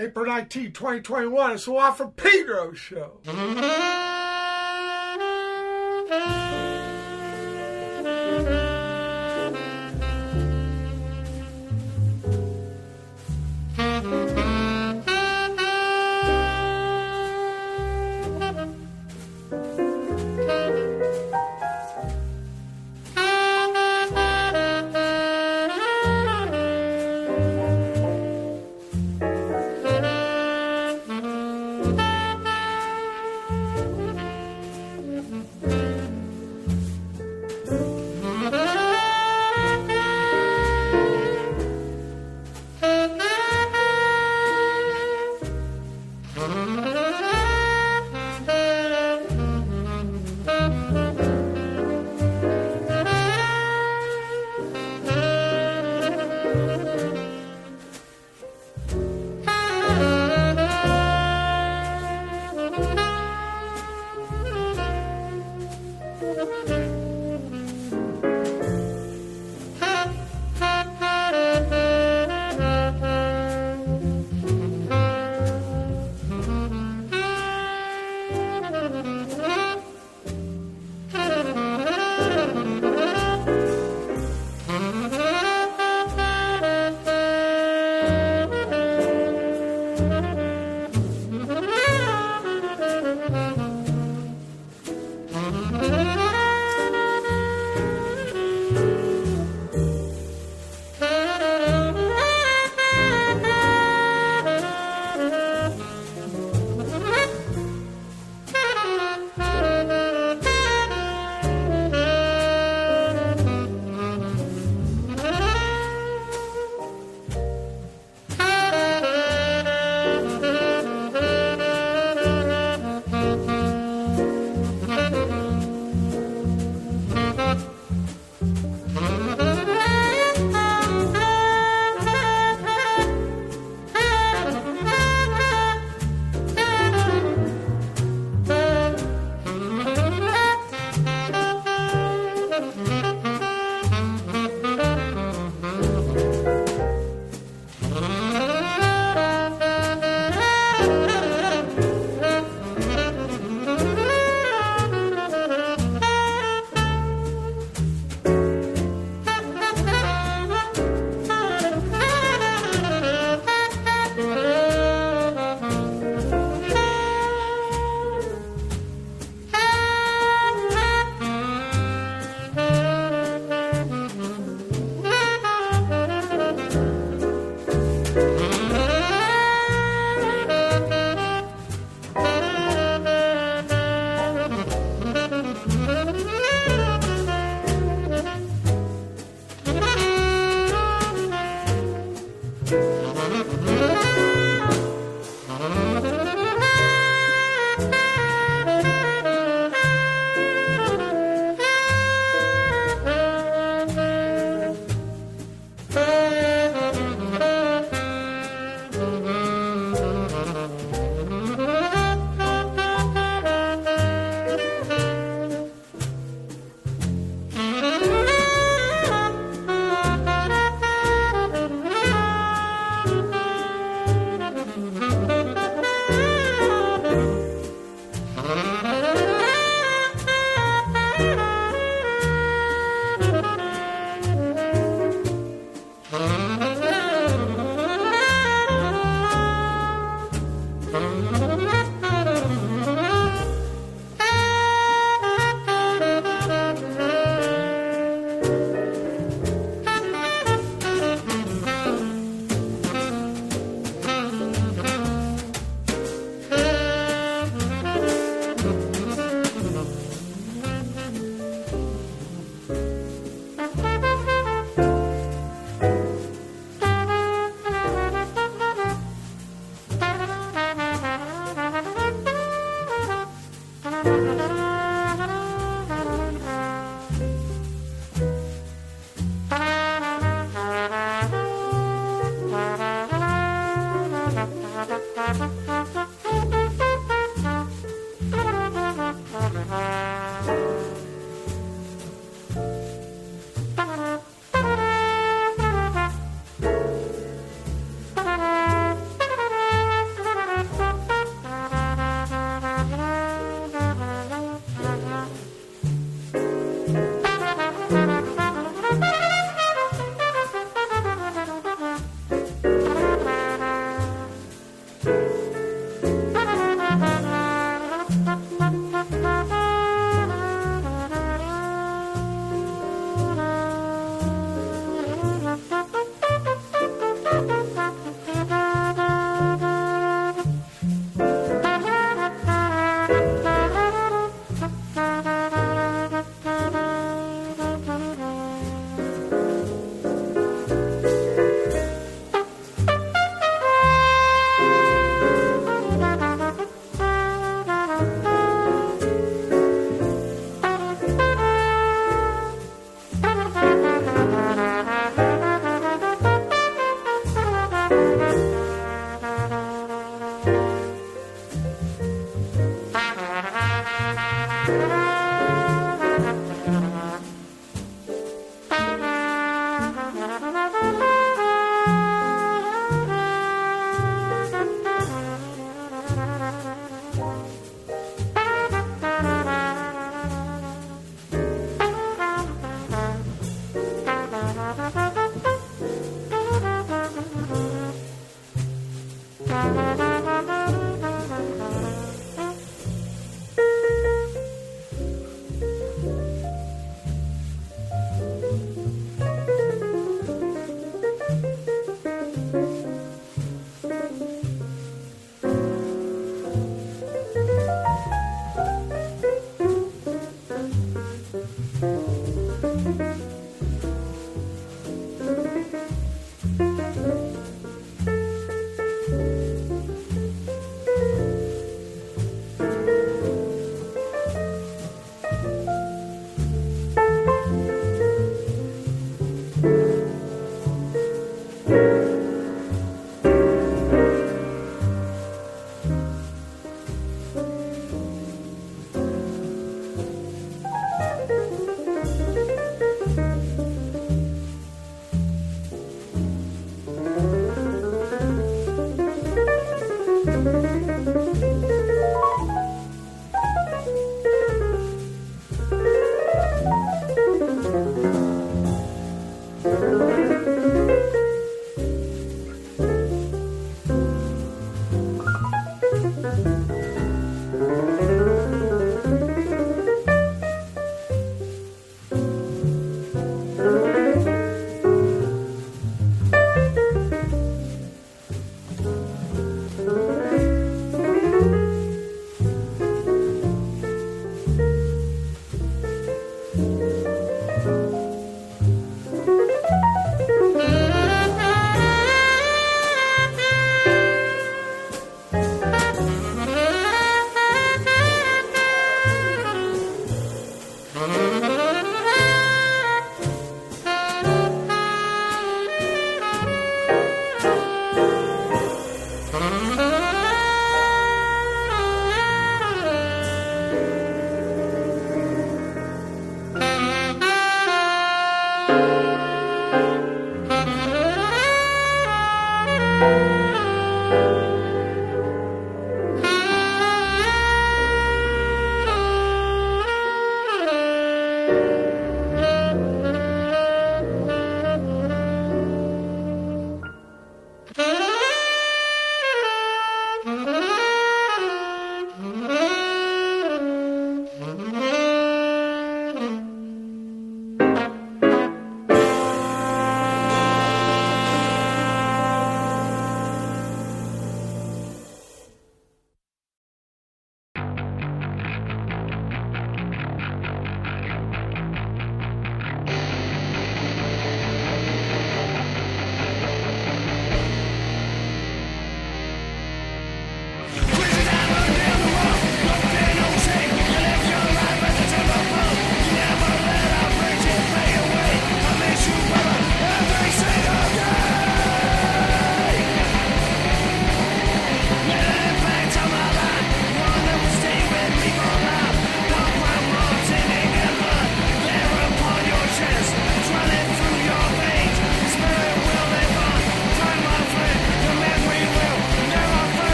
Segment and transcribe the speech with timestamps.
[0.00, 1.52] April 19, 2021.
[1.52, 3.18] It's the from Pedro show.
[3.26, 3.99] Mm-hmm.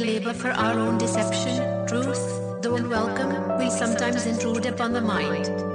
[0.00, 5.69] Labor for our own deception, truth, though unwelcome, will sometimes intrude upon the mind.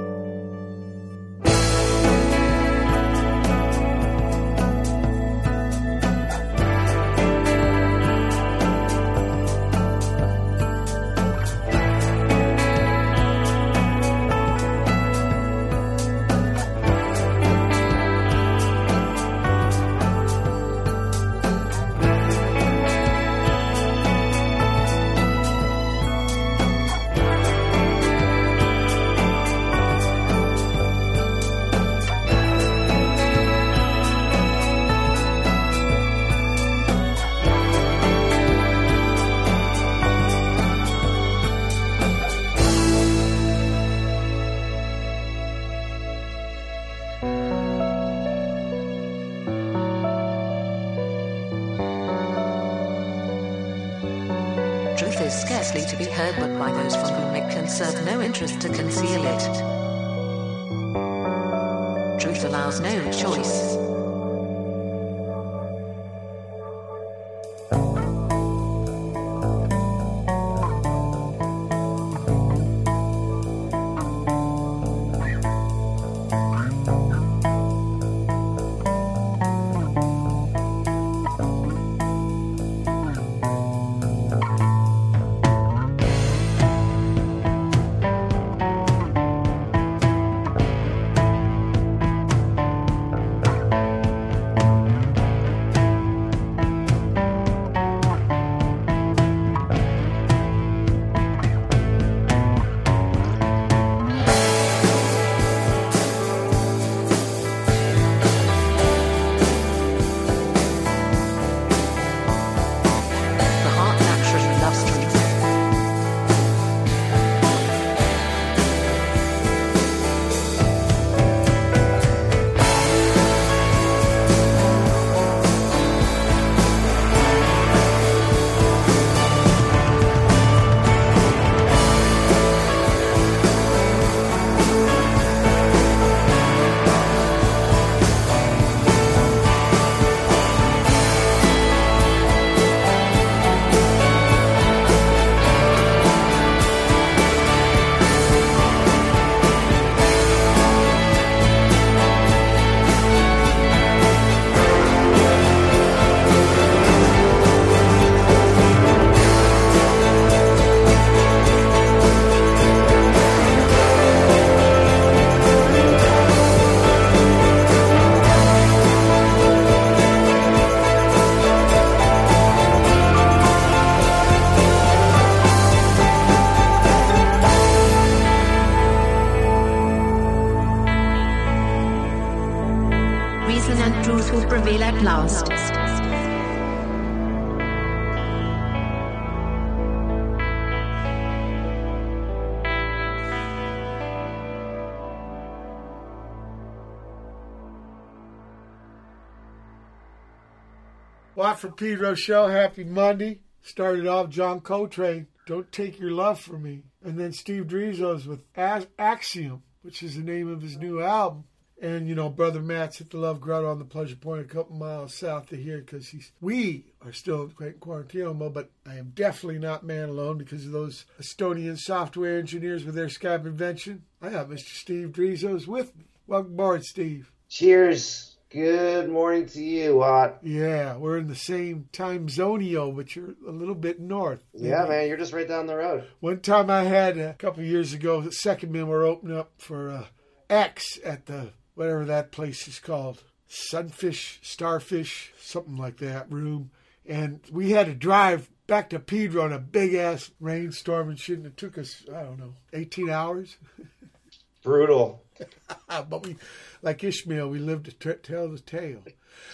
[201.36, 203.42] Watt from Pedro Show, happy Monday.
[203.62, 206.82] Started off John Coltrane, Don't Take Your Love From Me.
[207.04, 211.44] And then Steve Drizos with Axiom, which is the name of his new album.
[211.80, 214.76] And, you know, Brother Matt's at the Love Grotto on the Pleasure Point, a couple
[214.76, 219.12] miles south of here, because he's, we are still in quarantine mode, but I am
[219.14, 224.04] definitely not man alone because of those Estonian software engineers with their Skype invention.
[224.22, 224.74] I have Mr.
[224.74, 226.04] Steve Drizos with me.
[226.26, 227.30] Welcome aboard, Steve.
[227.50, 228.36] Cheers.
[228.48, 230.38] Good morning to you, Watt.
[230.42, 234.40] Yeah, we're in the same time zoneo, but you're a little bit north.
[234.54, 236.04] Yeah, man, you're just right down the road.
[236.20, 239.90] One time I had a couple of years ago, the Secondmen were opening up for
[239.90, 240.04] uh,
[240.48, 246.70] X at the whatever that place is called, Sunfish, Starfish, something like that room,
[247.06, 251.36] and we had to drive back to Pedro in a big ass rainstorm and shit,
[251.38, 253.56] and it took us I don't know 18 hours,
[254.64, 255.22] Brutal.
[255.88, 256.36] but we
[256.82, 259.02] like Ishmael, we lived to t- tell the tale.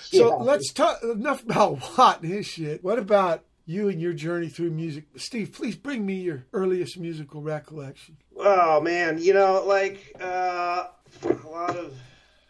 [0.05, 0.43] So Yeah.
[0.45, 2.83] let's talk enough about Watt and his shit.
[2.85, 5.53] What about you and your journey through music, Steve?
[5.53, 8.17] Please bring me your earliest musical recollection.
[8.37, 10.87] Oh man, you know, like uh,
[11.25, 11.93] a lot of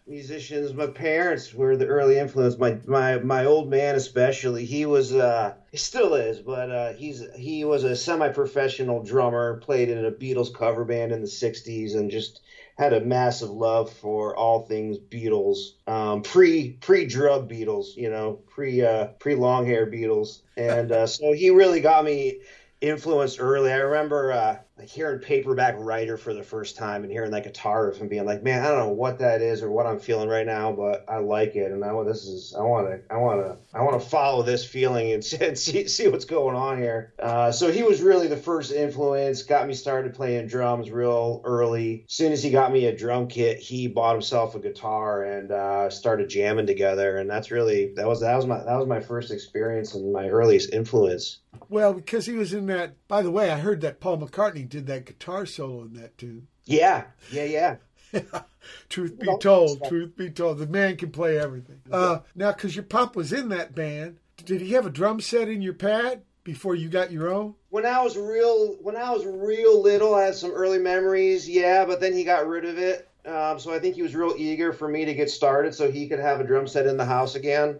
[0.06, 0.74] musicians.
[0.74, 2.58] My parents were the early influence.
[2.58, 4.64] My my my old man especially.
[4.64, 9.58] He was uh, he still is, but uh, he's he was a semi-professional drummer.
[9.58, 12.40] Played in a Beatles cover band in the '60s, and just
[12.76, 18.40] had a massive love for all things Beatles, um, pre pre drug Beatles, you know,
[18.48, 22.40] pre uh, pre long hair Beatles, and uh, so he really got me
[22.80, 23.72] influenced early.
[23.72, 27.86] I remember uh, like hearing Paperback Writer for the first time and hearing that guitar
[27.86, 30.28] riff and being like, man, I don't know what that is or what I'm feeling
[30.28, 33.16] right now, but I like it, and I want this is I want to I
[33.18, 37.14] want to I want to follow this feeling and see see what's going on here.
[37.20, 39.44] Uh, so he was really the first influence.
[39.44, 42.02] Got me started playing drums real early.
[42.08, 45.52] As soon as he got me a drum kit, he bought himself a guitar and
[45.52, 48.98] uh, started jamming together, and that's really that was that was my that was my
[48.98, 51.38] first experience and my earliest influence.
[51.72, 53.08] Well, because he was in that.
[53.08, 56.48] By the way, I heard that Paul McCartney did that guitar solo in that tune.
[56.66, 57.76] Yeah, yeah,
[58.12, 58.22] yeah.
[58.90, 61.80] truth be told, truth be told, the man can play everything.
[61.90, 65.48] Uh, now, because your pop was in that band, did he have a drum set
[65.48, 67.54] in your pad before you got your own?
[67.70, 71.48] When I was real, when I was real little, I had some early memories.
[71.48, 73.08] Yeah, but then he got rid of it.
[73.24, 76.06] Um, so I think he was real eager for me to get started, so he
[76.06, 77.78] could have a drum set in the house again.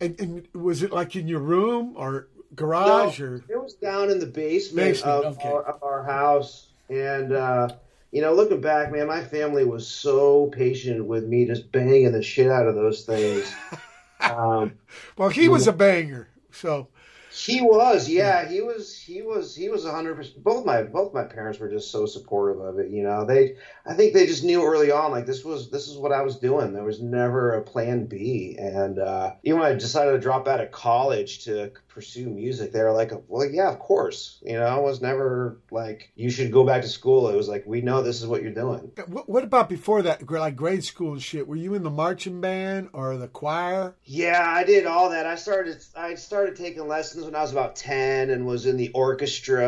[0.00, 4.10] And, and was it like in your room or garage no, or it was down
[4.10, 5.48] in the basement, Basement, of, okay.
[5.48, 7.68] our, of our house and uh
[8.10, 12.22] you know looking back man my family was so patient with me just banging the
[12.22, 13.52] shit out of those things
[14.20, 14.72] um
[15.16, 16.88] well he was a banger so
[17.36, 21.58] he was yeah he was he was he was 100% both my both my parents
[21.58, 23.24] were just so supportive of it you know?
[23.24, 26.22] They i think they just knew early on like this was this is what i
[26.22, 26.72] was doing.
[26.72, 28.56] There was never a plan b.
[28.58, 32.82] And uh even when i decided to drop out of college to pursue music they
[32.82, 34.40] were like well yeah of course.
[34.42, 37.28] You know it was never like you should go back to school.
[37.28, 38.92] It was like we know this is what you're doing.
[39.06, 41.46] What, what about before that like grade school and shit?
[41.46, 43.94] Were you in the marching band or the choir?
[44.04, 45.26] Yeah, I did all that.
[45.26, 48.90] I started I started taking lessons when I was about 10 and was in the
[48.94, 49.66] orchestra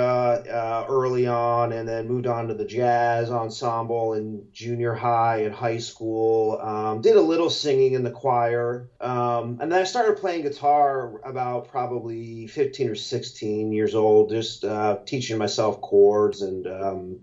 [0.49, 5.53] uh, early on and then moved on to the jazz ensemble in junior high and
[5.53, 6.59] high school.
[6.61, 8.89] Um, did a little singing in the choir.
[9.01, 14.65] Um, and then I started playing guitar about probably 15 or 16 years old, just
[14.65, 17.21] uh, teaching myself chords and um,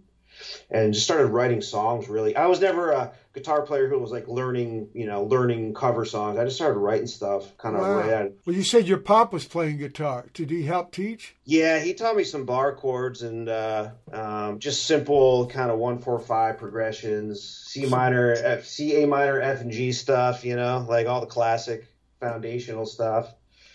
[0.69, 2.35] and just started writing songs really.
[2.35, 6.37] I was never a guitar player who was like learning you know learning cover songs.
[6.39, 7.97] I just started writing stuff kind of Wow.
[7.99, 10.25] right well you said your pop was playing guitar.
[10.33, 11.35] Did he help teach?
[11.43, 15.99] Yeah he taught me some bar chords and uh, um, just simple kind of one
[15.99, 20.85] four five progressions c minor F, c a minor f and g stuff you know
[20.87, 21.85] like all the classic
[22.19, 23.33] foundational stuff.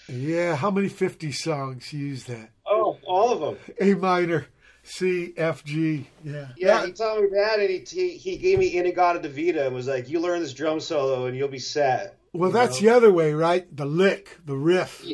[0.08, 2.50] Yeah how many 50 songs use that?
[2.66, 4.46] Oh all of them a minor
[4.90, 8.76] c f g yeah Yeah, he taught me that, and he he, he gave me
[8.76, 12.54] In-A-Gadda-Da-Vida and was like, "You learn this drum solo, and you'll be set." well You
[12.54, 12.88] that's know?
[12.90, 15.04] the other way right the lick the riff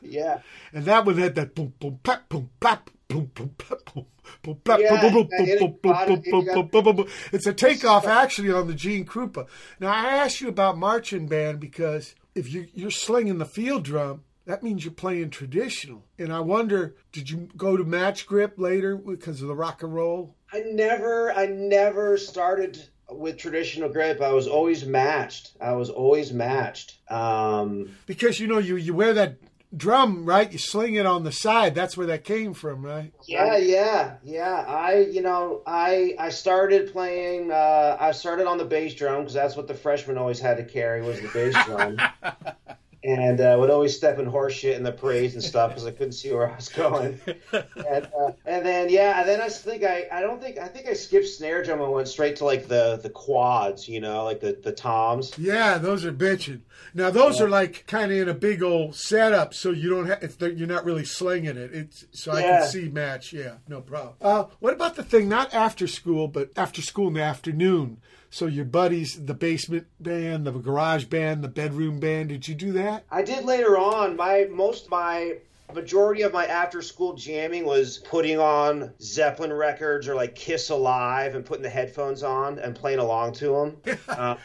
[0.00, 0.38] Yeah,
[0.72, 4.06] And that one had that boom boom plap boom plap boom boom plap boom
[4.42, 6.54] boom plap Yeah, boom boom and boom it boom boom got- boom it boom got-
[6.54, 7.08] boom boom boom boom.
[7.32, 9.46] It's a takeoff actually on the Gene Krupa.
[9.80, 14.22] Now I asked you about marching band because if you you're slinging the field drum,
[14.44, 16.04] that means you're playing traditional.
[16.18, 19.94] And I wonder, did you go to match grip later because of the rock and
[19.94, 20.36] roll?
[20.52, 24.20] I never I never started with traditional grip.
[24.20, 25.52] I was always matched.
[25.60, 26.98] I was always matched.
[27.10, 29.38] Um, Because you know you you wear that
[29.74, 31.74] drum right, you sling it on the side.
[31.74, 33.12] That's where that came from, right?
[33.26, 34.64] Yeah, yeah, yeah.
[34.66, 37.50] I, you know, I I started playing.
[37.50, 40.64] Uh, I started on the bass drum because that's what the freshmen always had to
[40.64, 41.96] carry was the bass drum,
[43.04, 45.90] and uh, would always step in horse shit in the parades and stuff because I
[45.90, 47.18] couldn't see where I was going.
[47.52, 50.86] And uh, and then yeah, and then I think I I don't think I think
[50.88, 54.40] I skipped snare drum and went straight to like the the quads, you know, like
[54.40, 55.32] the the toms.
[55.38, 56.60] Yeah, those are bitching.
[56.94, 60.22] Now those are like kind of in a big old setup, so you don't have.
[60.22, 61.74] It's, you're not really slinging it.
[61.74, 62.60] It's so I Yeah.
[62.60, 63.32] can see match.
[63.32, 64.14] Yeah, no problem.
[64.20, 67.98] Uh, what about the thing not after school, but after school in the afternoon?
[68.32, 72.30] So your buddies, the basement band, the garage band, the bedroom band.
[72.30, 73.04] Did you do that?
[73.10, 74.16] I did later on.
[74.16, 75.36] My most my
[75.74, 81.34] majority of my after school jamming was putting on Zeppelin records or like Kiss Alive
[81.34, 83.48] and putting the headphones on and playing along to
[83.84, 83.98] them.
[84.08, 84.36] Uh,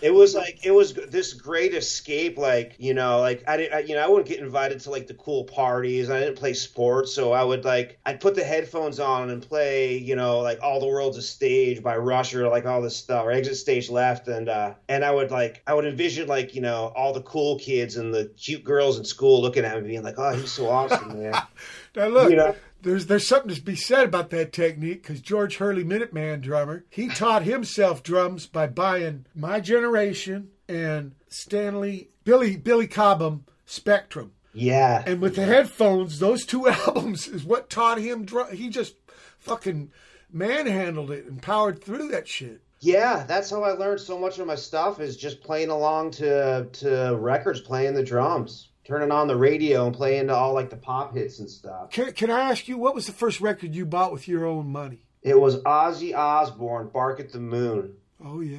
[0.00, 2.38] it was like it was this great escape.
[2.38, 5.06] Like you know, like I didn't, I, you know, I wouldn't get invited to like
[5.06, 6.10] the cool parties.
[6.10, 9.96] I didn't play sports, so I would like I'd put the headphones on and play,
[9.96, 13.24] you know, like All the World's a Stage by Rush or like all this stuff
[13.24, 16.60] or Exit Stage Left, and uh, and I would like I would envision like you
[16.60, 20.02] know all the cool kids and the cute girls in school looking at me being
[20.02, 21.34] like, oh, he's so awesome, man.
[21.94, 22.54] Now look, You know?
[22.82, 27.08] There's there's something to be said about that technique because George Hurley, Minutemen drummer, he
[27.08, 34.32] taught himself drums by buying My Generation and Stanley Billy Billy Cobham Spectrum.
[34.54, 38.24] Yeah, And with the headphones, those two albums is what taught him.
[38.26, 38.54] Drum.
[38.54, 38.96] He just
[39.38, 39.90] fucking
[40.30, 42.60] manhandled it and powered through that shit.
[42.80, 46.68] Yeah, that's how I learned so much of my stuff is just playing along to
[46.72, 50.76] to records, playing the drums, turning on the radio and playing to all like the
[50.76, 51.90] pop hits and stuff.
[51.90, 54.68] Can, can I ask you what was the first record you bought with your own
[54.68, 55.04] money?
[55.22, 58.58] It was Ozzy Osbourne, "Bark at the Moon." Oh yeah.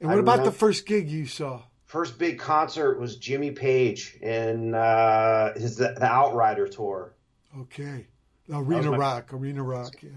[0.00, 1.62] And what I about the first gig you saw?
[1.84, 7.14] First big concert was Jimmy Page and uh, his the, the Outrider tour.
[7.60, 8.06] Okay.
[8.50, 10.10] Arena my- Rock, Arena Rock, yeah.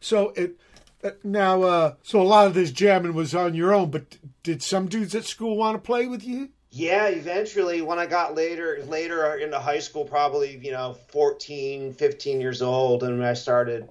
[0.00, 0.58] So it
[1.04, 4.62] uh, now uh so a lot of this jamming was on your own, but did
[4.62, 6.50] some dudes at school want to play with you?
[6.76, 12.38] Yeah, eventually when I got later later into high school, probably, you know, 14, 15
[12.38, 13.88] years old and I started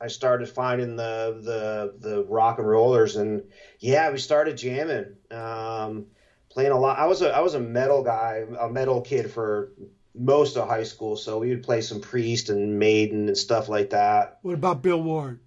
[0.00, 3.44] I started finding the the the rock and rollers and
[3.78, 5.14] yeah, we started jamming.
[5.30, 6.06] Um
[6.48, 6.98] playing a lot.
[6.98, 9.70] I was a I was a metal guy, a metal kid for
[10.16, 13.90] most of high school, so we would play some Priest and Maiden and stuff like
[13.90, 14.40] that.
[14.42, 15.38] What about Bill Ward?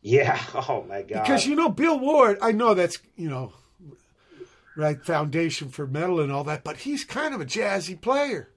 [0.00, 1.24] Yeah, oh my god.
[1.24, 3.52] Because you know Bill Ward, I know that's, you know,
[4.76, 8.48] right foundation for metal and all that, but he's kind of a jazzy player.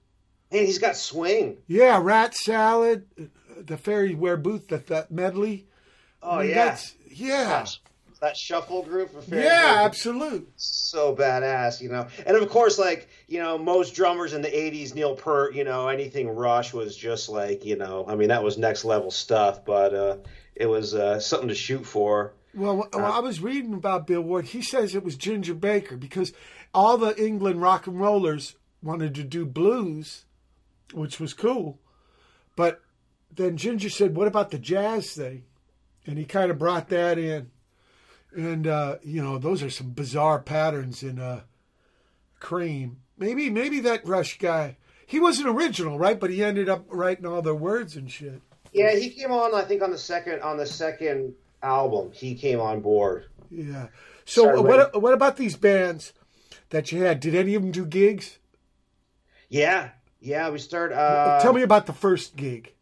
[0.50, 1.58] and he's got swing.
[1.66, 3.06] Yeah, Rat Salad,
[3.56, 5.66] the Fairies Wear Boots, that that medley.
[6.22, 6.54] Oh I mean, yeah.
[6.56, 7.64] that's- yeah.
[8.20, 9.80] That shuffle group for Fair Yeah, Weather.
[9.86, 10.52] absolute.
[10.56, 12.08] so badass, you know.
[12.26, 15.86] And of course, like you know, most drummers in the '80s, Neil Peart, you know,
[15.86, 19.64] anything Rush was just like, you know, I mean, that was next level stuff.
[19.64, 20.16] But uh,
[20.56, 22.32] it was uh, something to shoot for.
[22.54, 24.46] Well, well, I was reading about Bill Ward.
[24.46, 26.32] He says it was Ginger Baker because
[26.72, 30.24] all the England rock and rollers wanted to do blues,
[30.92, 31.78] which was cool.
[32.56, 32.80] But
[33.34, 35.44] then Ginger said, "What about the jazz thing?"
[36.06, 37.50] And he kind of brought that in.
[38.34, 41.42] And uh, you know, those are some bizarre patterns in uh,
[42.40, 42.98] Cream.
[43.16, 44.76] Maybe, maybe that Rush guy.
[45.06, 46.18] He wasn't original, right?
[46.18, 48.42] But he ended up writing all the words and shit.
[48.72, 49.54] Yeah, he came on.
[49.54, 53.26] I think on the second on the second album, he came on board.
[53.50, 53.88] Yeah.
[54.24, 56.12] So what what about these bands
[56.70, 57.20] that you had?
[57.20, 58.38] Did any of them do gigs?
[59.48, 59.90] Yeah,
[60.20, 60.50] yeah.
[60.50, 60.92] We start.
[60.92, 62.74] Uh, Tell me about the first gig.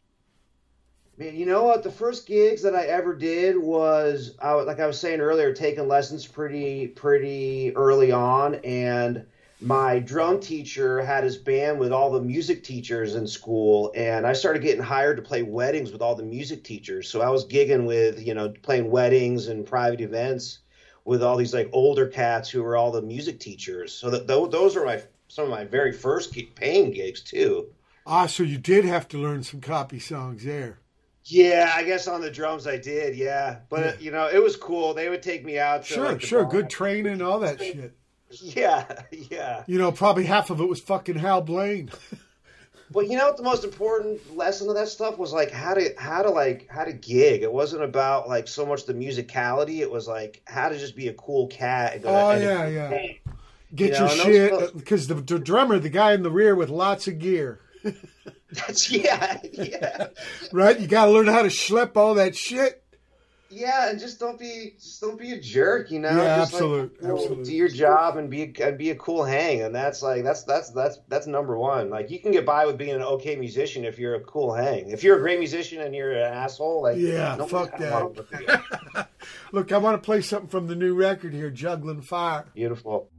[1.18, 1.82] Man, you know what?
[1.82, 5.54] The first gigs that I ever did was, I, was- like I was saying earlier,
[5.54, 9.24] taking lessons pretty pretty early on, and
[9.60, 14.32] my drum teacher had his band with all the music teachers in school, and I
[14.34, 17.08] started getting hired to play weddings with all the music teachers.
[17.08, 20.58] So I was gigging with, you know, playing weddings and private events
[21.04, 23.92] with all these like older cats who were all the music teachers.
[23.94, 27.68] So that those are my some of my very first paying gigs too.
[28.06, 30.78] Ah, so you did have to learn some copy songs there.
[31.24, 33.16] Yeah, I guess on the drums I did.
[33.16, 34.94] Yeah, but you know it was cool.
[34.94, 35.84] They would take me out.
[35.84, 36.42] To, Sure, like, sure.
[36.42, 36.52] bar.
[36.52, 37.96] Good training, all that shit.
[38.40, 39.62] Yeah, yeah.
[39.66, 41.90] You know, probably half of it was fucking Hal Blaine.
[42.88, 43.36] But you know what?
[43.36, 46.84] The most important lesson of that stuff was like how to how to like how
[46.84, 47.42] to gig.
[47.42, 49.78] It wasn't about like so much the musicality.
[49.80, 51.94] It was like how to just be a cool cat.
[51.94, 53.06] And go, Oh, and- yeah, yeah.
[53.74, 56.68] Get You your shit because uh, the, the drummer, the guy in the rear with
[56.70, 57.58] lots of gear,
[58.52, 60.06] That's yeah, yeah,
[60.52, 60.78] right?
[60.78, 62.84] You got to learn how to schlep all that shit.
[63.50, 63.90] Yeah.
[63.90, 65.90] And just don't be just don't be a jerk.
[65.90, 67.44] You know, Yeah, just, like, absolute, you know, absolute.
[67.44, 69.62] Do your job and be a, and be a cool hang.
[69.62, 71.90] And that's like that's that's that's that's number one.
[71.90, 74.90] Like you can get by with being an okay musician if you're a cool hang.
[74.90, 77.90] If you're a great musician and you're an asshole, like Yeah, fuck that.
[77.90, 79.02] problem with you.
[79.52, 82.46] Look, I want to play something from the new record here, Juggling Fire.
[82.54, 83.10] Beautiful.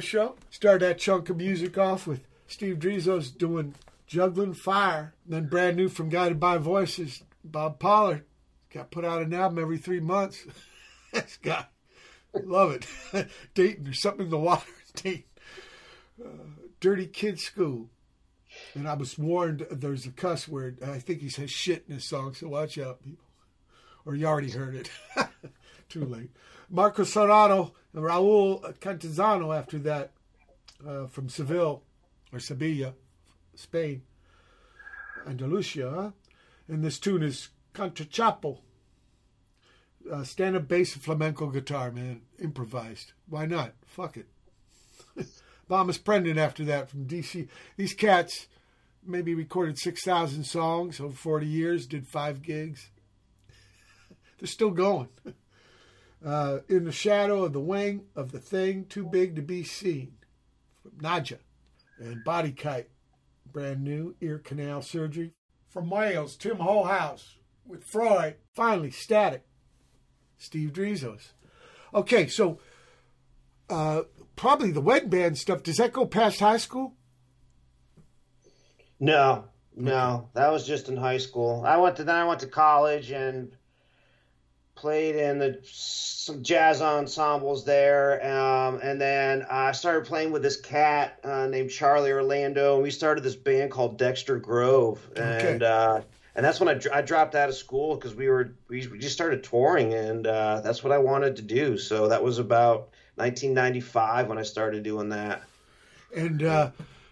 [0.00, 0.36] Show.
[0.50, 3.74] Start that chunk of music off with Steve Drizos doing
[4.06, 5.14] Juggling Fire.
[5.26, 8.24] Then brand new from Guided by Voices, Bob Pollard.
[8.72, 10.46] Got put out an album every three months.
[11.12, 11.66] this guy.
[12.32, 13.28] Love it.
[13.54, 15.24] Dayton, there's something in the water Dayton.
[16.24, 16.28] Uh,
[16.80, 17.88] Dirty Kid School.
[18.74, 20.82] And I was warned there's a cuss word.
[20.82, 23.24] I think he says shit in his song, so watch out, people.
[24.04, 24.90] Or you already heard it.
[25.88, 26.30] Too late.
[26.68, 30.10] Marco Serrato Raul Cantizano after that
[30.86, 31.82] uh, from Seville
[32.32, 32.94] or Sevilla,
[33.54, 34.02] Spain.
[35.26, 36.10] Andalusia, huh?
[36.68, 38.58] And this tune is Contrachapao.
[40.10, 42.22] Uh, stand up bass and flamenco guitar, man.
[42.38, 43.12] Improvised.
[43.28, 43.74] Why not?
[43.86, 44.26] Fuck it.
[45.68, 47.48] Bomis Prendin after that from DC.
[47.76, 48.48] These cats
[49.04, 52.90] maybe recorded 6,000 songs over 40 years, did five gigs.
[54.38, 55.08] They're still going.
[56.24, 60.12] Uh, in the shadow of the wing of the thing too big to be seen.
[60.82, 61.38] From Nadja.
[61.98, 62.90] And Body Kite.
[63.50, 65.32] Brand new ear canal surgery.
[65.68, 68.34] From Wales, Tim Holehouse with Freud.
[68.54, 69.46] Finally, Static.
[70.36, 71.32] Steve Drizos.
[71.94, 72.58] Okay, so
[73.68, 74.02] uh,
[74.36, 75.62] probably the wet band stuff.
[75.62, 76.94] Does that go past high school?
[78.98, 79.44] No,
[79.76, 81.64] no, that was just in high school.
[81.66, 83.52] I went to then I went to college and
[84.80, 90.58] played in the some jazz ensembles there, um, and then I started playing with this
[90.58, 96.00] cat uh, named Charlie Orlando, and we started this band called Dexter Grove, and uh,
[96.34, 99.14] and that's when I, I dropped out of school because we were we, we just
[99.14, 101.76] started touring, and uh, that's what I wanted to do.
[101.76, 105.42] So that was about 1995 when I started doing that.
[106.16, 106.70] and uh,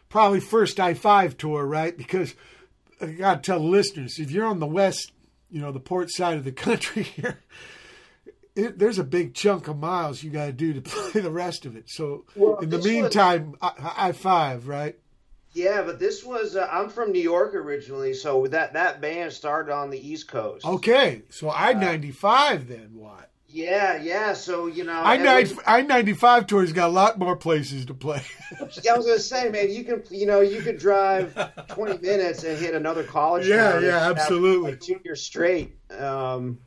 [0.09, 1.97] probably first I five tour, right?
[1.97, 2.35] Because
[3.01, 5.12] I got to tell the listeners, if you're on the west,
[5.51, 7.40] you know, the port side of the country here,
[8.55, 11.64] it, there's a big chunk of miles you got to do to play the rest
[11.66, 11.88] of it.
[11.88, 14.96] So Well, in the this was- meantime, I, I five, right?
[15.55, 19.72] Yeah, but this was uh, I'm from New York originally, so that that band started
[19.72, 20.64] on the East Coast.
[20.66, 23.30] Okay, so I ninety five then what?
[23.51, 24.34] Yeah, yeah.
[24.34, 27.34] So you know, I and ninety we- I ninety five tours got a lot more
[27.34, 28.22] places to play.
[28.61, 31.34] I was gonna say, man, you can, you know, you could drive
[31.68, 33.46] 20 minutes and hit another college.
[33.46, 34.72] Yeah, yeah, absolutely.
[34.72, 35.76] Like two years straight.
[35.90, 36.59] Um,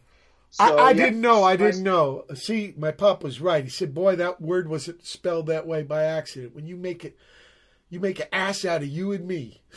[0.59, 1.43] I, so, I yeah, didn't know.
[1.43, 2.25] I didn't know.
[2.33, 3.63] See, my pop was right.
[3.63, 6.55] He said, "Boy, that word wasn't spelled that way by accident.
[6.55, 7.15] When you make it,
[7.89, 9.61] you make an ass out of you and me."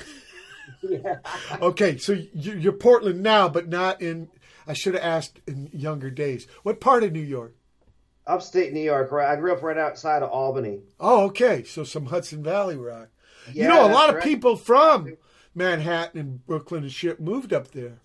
[1.61, 4.29] Okay, so you're Portland now, but not in.
[4.67, 6.47] I should have asked in younger days.
[6.63, 7.55] What part of New York?
[8.27, 9.29] Upstate New York, right?
[9.31, 10.81] I grew up right outside of Albany.
[10.99, 11.63] Oh, okay.
[11.65, 13.09] So some Hudson Valley rock.
[13.53, 14.25] you know, a lot of right.
[14.25, 15.17] people from
[15.55, 18.01] Manhattan and Brooklyn and shit moved up there.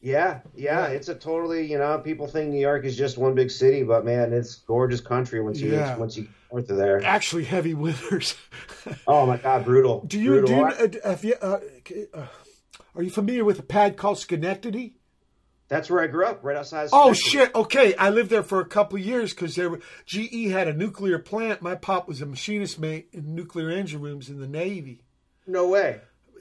[0.00, 3.50] Yeah, yeah, it's a totally, you know, people think New York is just one big
[3.50, 5.96] city, but man, it's gorgeous country once you Yeah.
[5.96, 7.02] once you get north of there.
[7.02, 8.34] Actually, heavy winters.
[9.08, 10.04] Oh my God, brutal.
[10.06, 10.48] Do you brutal.
[10.48, 10.54] do?
[10.54, 11.58] You, uh, have you, uh,
[12.14, 12.26] uh,
[12.94, 14.94] are you familiar with a pad called Schenectady?
[15.68, 16.84] That's where I grew up, right outside.
[16.84, 17.52] of Oh shit!
[17.54, 20.72] Okay, I lived there for a couple of years because there were GE had a
[20.72, 21.60] nuclear plant.
[21.60, 25.02] My pop was a machinist mate in nuclear engine rooms in the Navy.
[25.46, 26.00] No way.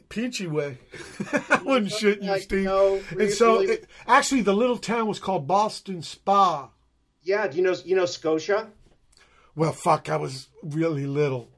[0.09, 0.78] Peachy way.
[1.49, 2.65] I wouldn't shit you, Like, Steve.
[2.65, 6.69] no, and so, really- it, actually, the little town was called Ballston Spa.
[7.23, 8.69] Yeah, do you know you know Scotia?
[9.55, 11.49] Well, fuck, I was really little.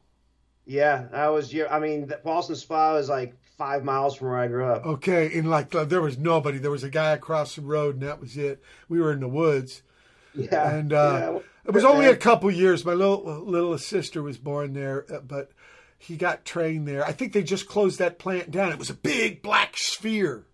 [0.66, 1.54] Yeah, I was.
[1.70, 4.86] I mean, Ballston Spa was like five miles from where I grew up.
[4.86, 6.58] Okay, and like uh, there was nobody.
[6.58, 8.62] There was a guy across the road, and that was it.
[8.88, 9.82] We were in the woods.
[10.34, 11.40] Yeah, and uh, yeah.
[11.66, 12.86] it was only a couple years.
[12.86, 15.52] My little little sister was born there, uh, but
[15.98, 17.04] he got trained there.
[17.04, 18.72] I think they just closed that plant down.
[18.72, 20.46] It was a big black sphere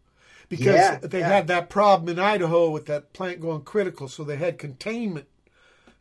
[0.47, 1.27] because Yeah, they yeah.
[1.27, 5.27] had that problem in Idaho with that plant going critical, so they had containment,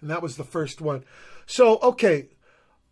[0.00, 1.05] and that was the first one.
[1.46, 2.28] So okay.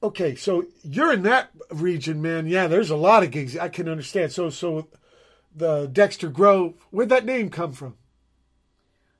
[0.02, 2.46] Okay, so you're in that region, man.
[2.46, 3.56] Yeah, there's a lot of gigs.
[3.56, 4.32] I can understand.
[4.32, 4.88] So, so
[5.54, 7.96] the Dexter Grove, where'd that name come from?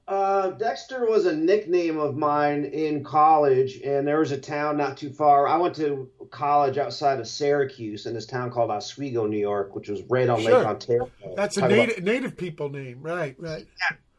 [0.08, 4.96] Uh, Dexter was a nickname of mine in college, and there was a town not
[4.96, 5.46] too far.
[5.46, 9.88] I went to college outside of Syracuse in this town called Oswego, New York, which
[9.88, 10.58] was right on Sure.
[10.58, 11.10] Lake Ontario.
[11.36, 13.36] That's a talk native About, native people name, right?
[13.38, 13.66] Right.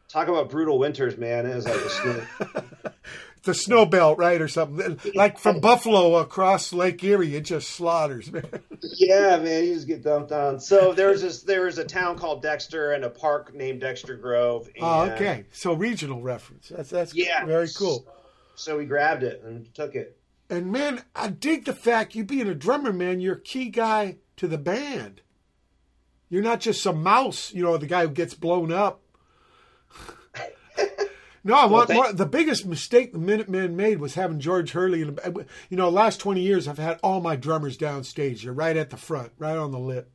[0.08, 1.44] talk about brutal winters, man.
[1.44, 2.22] It was like a snow.
[3.44, 7.34] the snow belt, right, or something like from Buffalo across Lake Erie.
[7.34, 8.46] It just slaughters, man.
[8.96, 10.60] yeah, man, you just get dumped on.
[10.60, 11.42] So there's this.
[11.42, 14.68] There was a town called Dexter and a park named Dexter Grove.
[14.80, 15.44] Oh, and, Oh, okay.
[15.52, 16.68] So regional reference.
[16.68, 18.06] That's that's Yeah, very cool.
[18.54, 20.18] So we grabbed it and took it.
[20.48, 23.20] And man, I dig the fact you being a drummer, man.
[23.20, 25.22] You're a key guy to the band.
[26.28, 29.00] You're not just some mouse, you know, the guy who gets blown up.
[31.44, 32.12] No, I want thank- more.
[32.12, 35.02] The biggest mistake the Minutemen made was having George Hurley.
[35.02, 35.18] And
[35.68, 38.42] you know, last twenty years, I've had all my drummers downstage.
[38.42, 40.10] They're right at the front, right on the lip,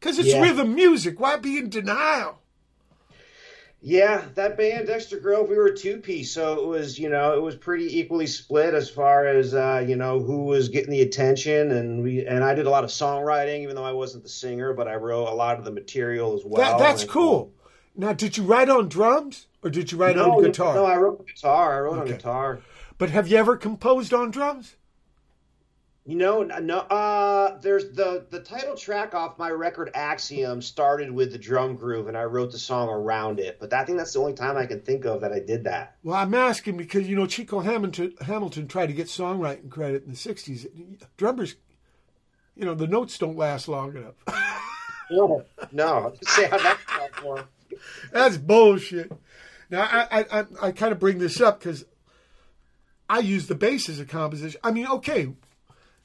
[0.00, 0.40] because it's Yeah.
[0.42, 1.20] rhythm music.
[1.20, 2.38] Why be in denial?
[3.84, 7.34] Yeah, that band Dexter Grove, we were a two piece, so it was you know
[7.36, 11.02] it was pretty equally split as far as uh, you know who was getting the
[11.02, 14.28] attention, and we and I did a lot of songwriting, even though I wasn't the
[14.30, 16.62] singer, but I wrote a lot of the material as well.
[16.62, 17.52] that, that's and- cool.
[17.94, 20.74] Now, did you write on drums or did you write No, on guitar?
[20.74, 21.76] no, I wrote on guitar.
[21.76, 22.00] I wrote Okay.
[22.12, 22.60] on guitar.
[22.98, 24.76] but have you ever composed on drums?
[26.04, 26.78] You know, no.
[26.78, 32.08] Uh, there's the the title track off my record Axiom started with the drum groove,
[32.08, 33.58] and I wrote the song around it.
[33.60, 35.94] But I think that's the only time I can think of that I did that.
[36.02, 40.10] Well, I'm asking because you know Chico Hamilton Hamilton tried to get songwriting credit in
[40.10, 40.66] the '60s.
[41.16, 41.54] Drummers,
[42.56, 44.14] you know, the notes don't last long enough.
[45.10, 46.14] No, no.
[46.22, 46.78] Say how that
[47.20, 47.44] for.
[48.12, 49.12] That's bullshit.
[49.70, 51.84] Now, I I, I, I kind of bring this up because
[53.08, 54.60] I use the bass as a composition.
[54.64, 55.32] I mean, okay,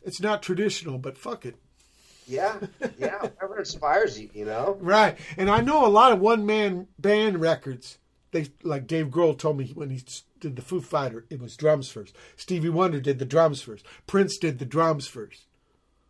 [0.04, 1.56] it's not traditional, but fuck it.
[2.28, 2.58] Yeah,
[2.98, 3.22] yeah.
[3.22, 4.78] Whatever inspires you, you know.
[4.82, 5.18] Right.
[5.38, 7.98] And I know a lot of one man band records.
[8.32, 10.04] They like Dave Grohl told me when he
[10.40, 12.16] did the Foo Fighter, it was drums first.
[12.36, 13.86] Stevie Wonder did the drums first.
[14.06, 15.46] Prince did the drums first.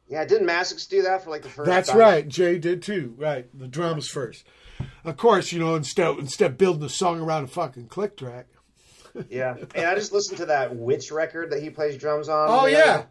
[0.07, 1.67] Yeah, didn't Mascis do that for like the first?
[1.67, 1.99] That's time?
[1.99, 2.27] right.
[2.27, 3.13] Jay did too.
[3.17, 3.47] Right.
[3.57, 4.45] The drums first.
[5.03, 8.47] Of course, you know, instead instead of building a song around a fucking click track.
[9.30, 12.47] Yeah, and I just listened to that Witch record that he plays drums on.
[12.49, 13.05] Oh yeah.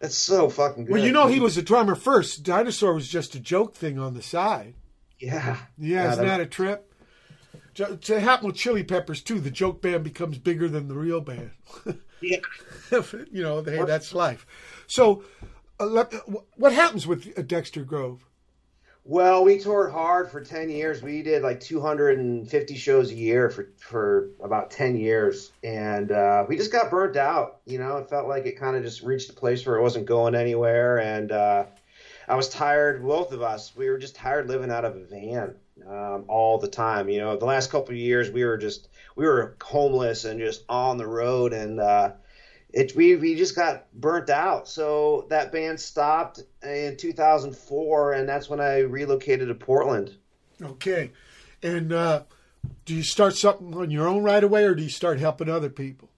[0.00, 0.92] it's so fucking good.
[0.92, 2.42] Well, you know, he was a drummer first.
[2.42, 4.74] Dinosaur was just a joke thing on the side.
[5.18, 6.84] Yeah, Yeah, isn't that- a trip?
[7.74, 9.38] To happen with Chili Peppers too.
[9.38, 11.52] The joke band becomes bigger than the real band.
[12.20, 12.38] Yeah.
[13.30, 14.44] you know, hey, that's life.
[14.88, 15.22] So,
[15.78, 16.12] uh, let,
[16.56, 18.26] what happens with uh, Dexter Grove?
[19.10, 21.00] Well, we toured hard for ten years.
[21.00, 26.58] We did like 250 shows a year for for about 10 years, and uh, we
[26.58, 27.60] just got burnt out.
[27.64, 30.04] You know, it felt like it kind of just reached a place where it wasn't
[30.04, 31.64] going anywhere, and uh,
[32.28, 33.02] I was tired.
[33.02, 35.54] Both of us, we were just tired living out of a van
[35.88, 37.08] um, all the time.
[37.08, 40.64] You know, the last couple of years, we were just we were homeless and just
[40.68, 42.10] on the road, and uh,
[42.70, 44.68] it we we just got burnt out.
[44.68, 50.14] So that band stopped in 2004, and that's when I relocated to Portland.
[50.62, 51.12] Okay,
[51.62, 52.22] and uh,
[52.84, 55.70] do you start something on your own right away, or do you start helping other
[55.70, 56.08] people?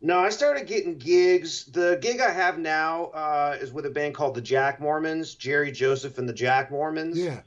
[0.00, 1.64] No, I started getting gigs.
[1.64, 5.72] The gig I have now uh, is with a band called the Jack Mormons, Jerry
[5.72, 7.18] Joseph and the Jack Mormons.
[7.18, 7.40] Yeah.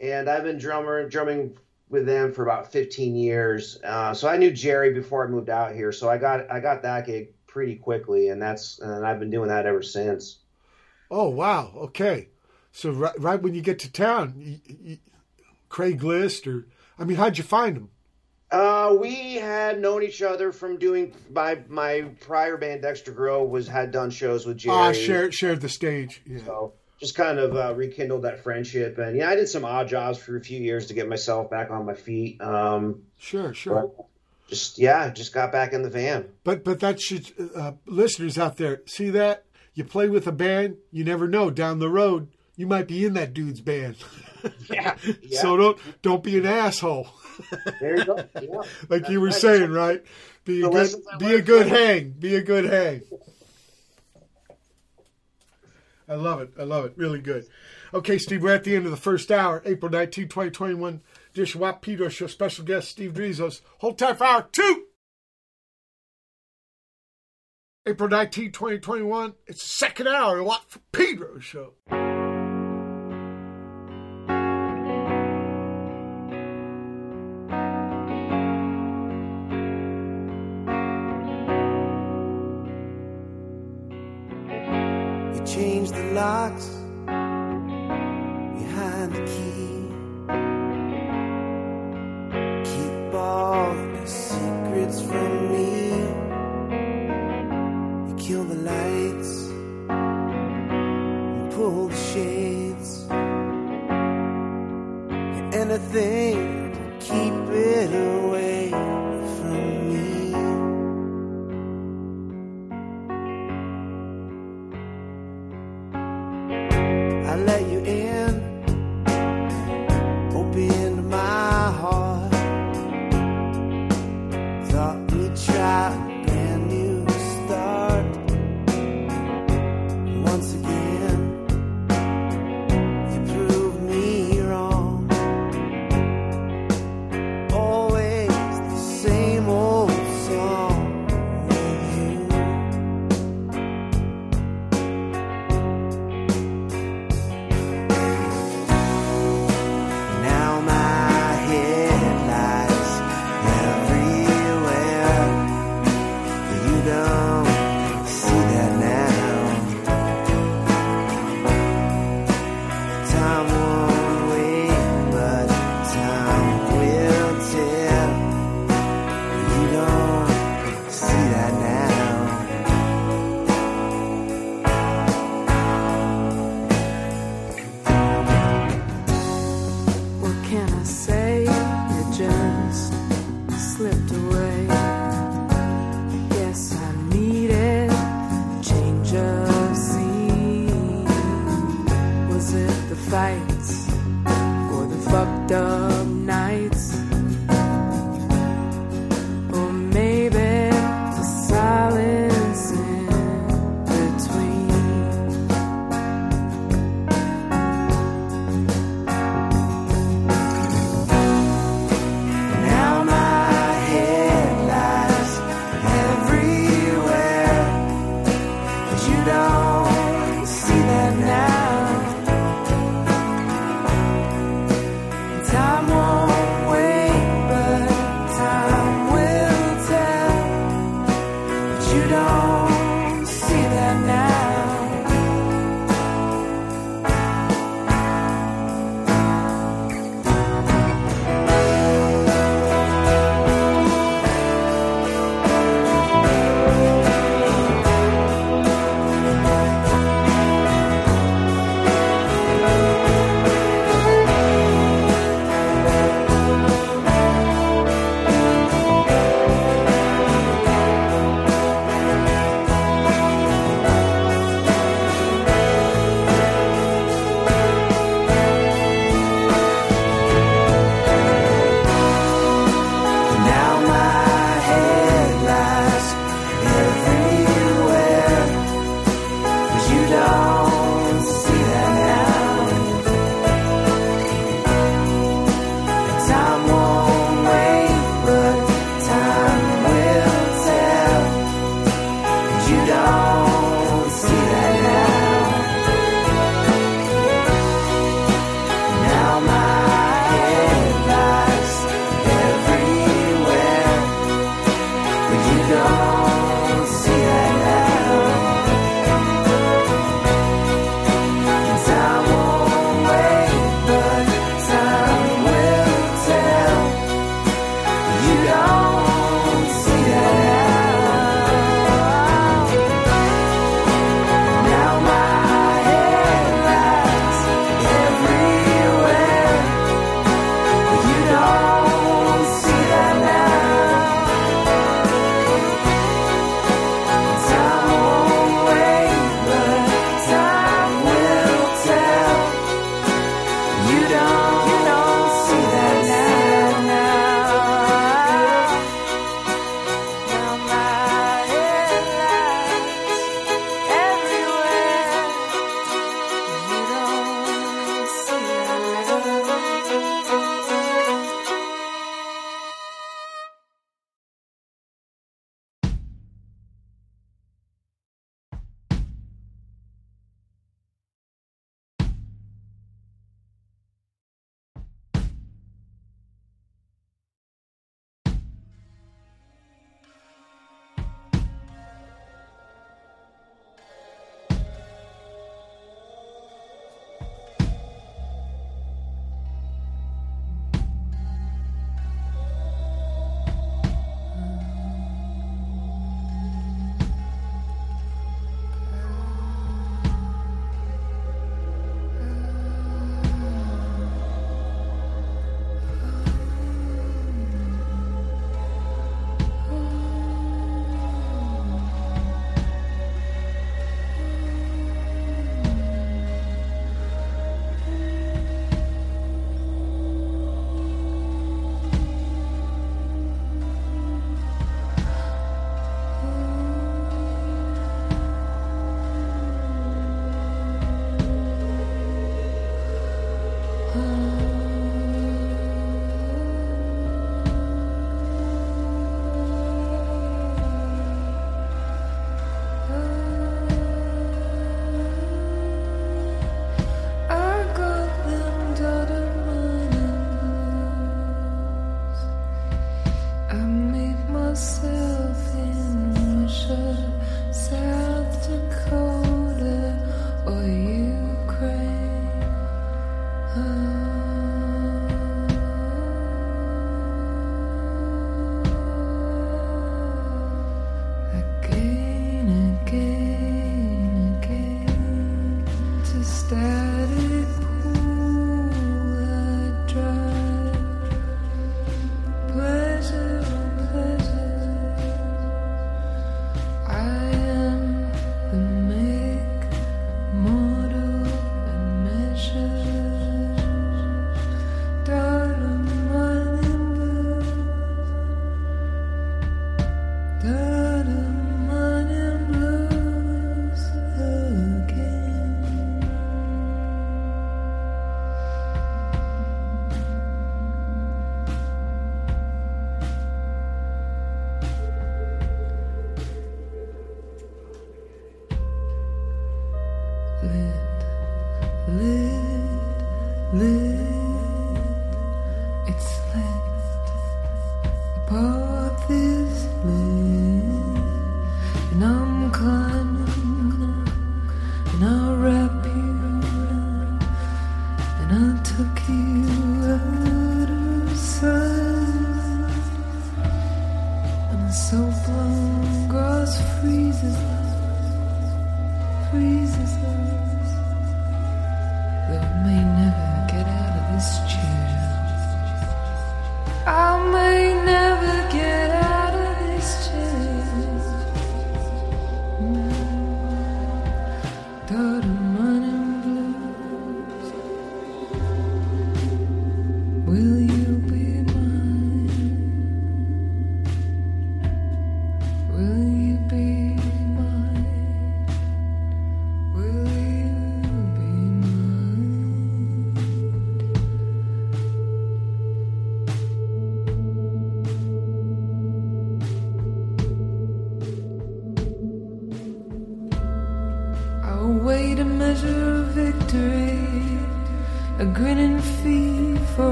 [0.00, 1.54] and I've been drummer drumming
[1.90, 3.78] with them for about 15 years.
[3.84, 6.80] Uh, so I knew Jerry before I moved out here, so I got I got
[6.82, 10.38] that gig pretty quickly, and that's and I've been doing that ever since.
[11.10, 11.72] Oh wow.
[11.76, 12.28] Okay.
[12.72, 14.98] So right, right when you get to town, you, you,
[15.70, 16.66] Craigslist or
[16.98, 17.90] I mean, how'd you find them?
[18.50, 23.68] Uh, we had known each other from doing my my prior band Dexter Grove was
[23.68, 24.76] had done shows with Jerry.
[24.76, 26.22] Ah, shared shared the stage.
[26.26, 26.44] Yeah.
[26.44, 30.18] So just kind of uh, rekindled that friendship, and yeah, I did some odd jobs
[30.18, 32.40] for a few years to get myself back on my feet.
[32.40, 33.90] Um, Sure, sure.
[34.52, 36.28] Just yeah, just got back in the van.
[36.44, 39.44] But but that should uh, listeners out there see that
[39.74, 43.14] you play with a band, you never know down the road you might be in
[43.14, 43.96] that dude's band.
[44.68, 45.40] Yeah, yeah.
[45.40, 47.06] So don't don't be an asshole.
[47.80, 48.24] there you go.
[48.34, 48.62] Yeah.
[48.88, 50.02] like you were saying, right?
[50.44, 50.90] Be a good
[51.20, 52.10] be a good hang.
[52.10, 53.02] Be a good hang.
[56.08, 56.50] I love it.
[56.58, 56.94] I love it.
[56.96, 57.46] Really good.
[57.94, 61.00] Okay, Steve, we're at the end of the first hour, April 19, 2021.
[61.32, 63.62] Dish Wap Pedro Show special guest Steve Drizos.
[63.78, 64.84] Hold tight for hour two.
[67.86, 69.34] April 19, 2021.
[69.46, 71.74] It's the second hour of Wap Pedro Show.
[85.34, 86.81] You the locks
[105.94, 106.21] Anything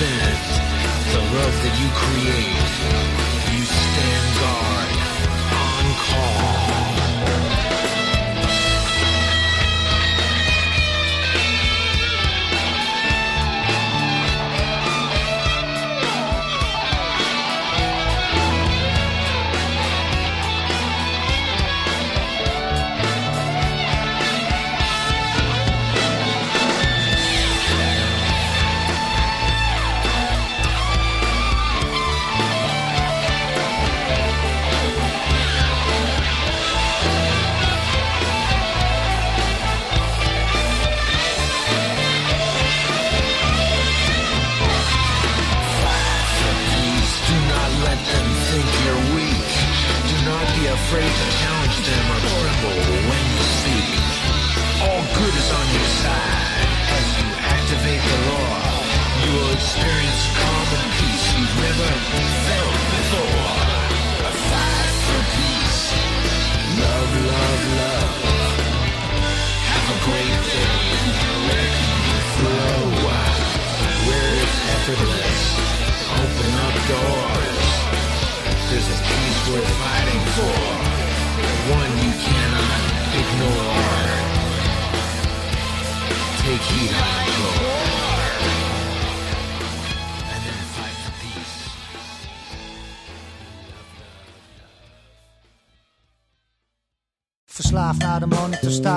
[0.00, 3.19] the love that you create.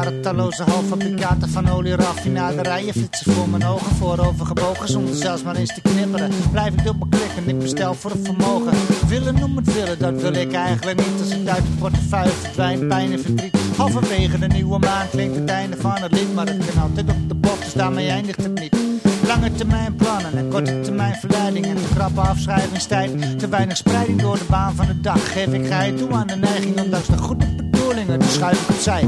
[0.03, 3.95] Staren talloze halffabrikaten van olieraffinaderijen flitsen voor mijn ogen.
[3.95, 6.31] Voorover gebogen zonder zelfs maar eens te knipperen.
[6.51, 8.73] Blijf ik dubbel klikken, ik bestel voor het vermogen.
[9.07, 11.19] Willen om het willen, dat wil ik eigenlijk niet.
[11.19, 13.57] Als het uit de portefeuille verdwijnt, pijn en verdriet.
[13.77, 16.33] Halverwege de nieuwe maan klinkt het einde van het lied.
[16.33, 18.77] Maar het kan altijd op de bocht, dus daarmee eindigt het niet.
[19.27, 23.39] Lange termijn plannen en korte termijn verleiding en de krappe afschrijvingstijd.
[23.39, 25.31] Te weinig spreiding door de baan van de dag.
[25.33, 27.52] Geef ik geheid toe aan de neiging, ondanks de goede
[28.19, 29.07] die schuif ik opzij.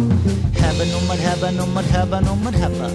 [0.51, 2.91] Hebben, om het hebben, om het hebben, om het hebben.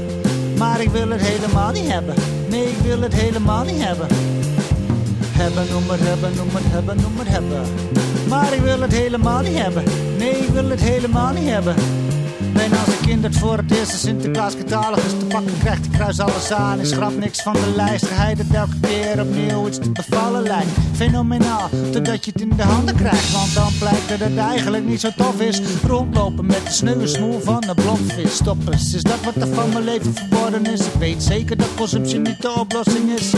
[0.58, 2.14] Maar ik wil het helemaal niet hebben.
[2.48, 4.06] Nee, ik wil het helemaal niet hebben.
[5.30, 7.60] Hebben, om het hebben, om het hebben, om het hebben.
[8.28, 9.84] Maar ik wil het helemaal niet hebben.
[10.18, 11.74] Nee, ik wil het helemaal niet hebben.
[12.52, 15.84] Ben als een kind dat voor het eerst een Sinterklaas catalogus te pakken krijgt.
[15.84, 18.06] Ik kruis alles aan, ik schrap niks van de lijst.
[18.06, 20.70] Geheid het elke keer opnieuw iets te bevallen lijkt.
[20.92, 23.32] Fenomenaal, totdat je het in de handen krijgt.
[23.32, 25.60] Want dan blijkt dat het eigenlijk niet zo tof is.
[25.86, 28.34] Rondlopen met de sneuwe smoel van een blokvis.
[28.34, 30.80] Stoppers, is dat wat er van mijn leven verworden is?
[30.80, 33.32] Ik weet zeker dat consumptie niet de oplossing is.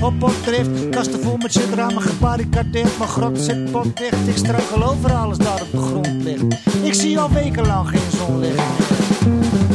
[0.00, 2.98] Op op drift, kasten vol met shit, ramen gebarricadeerd.
[2.98, 6.44] Mijn grot zit potdicht, ik struikel over alles dat op de grond ligt.
[6.82, 8.62] Ik zie al wekenlang geen zonlicht.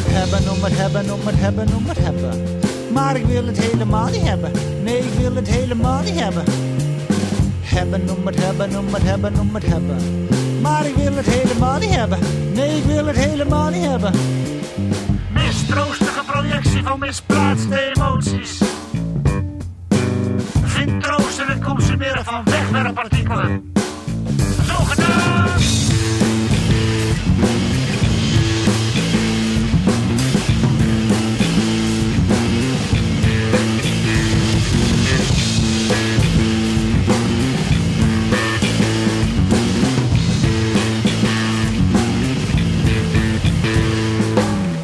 [0.08, 2.44] Hebben om het hebben, om het hebben, om het hebben.
[2.94, 4.52] Maar ik wil het helemaal niet hebben.
[4.84, 6.44] Nee, ik wil het helemaal niet hebben.
[7.62, 9.98] Hebben om het hebben, om het hebben, om het hebben.
[10.62, 12.20] Maar ik wil het helemaal niet hebben.
[12.54, 14.14] Nee, ik wil het helemaal niet hebben.
[15.34, 18.71] Mistroostige projectie van misplaatste emoties.
[21.52, 23.72] Het consumeren van wegwerpartikelen.
[24.68, 25.50] Zo gedaan!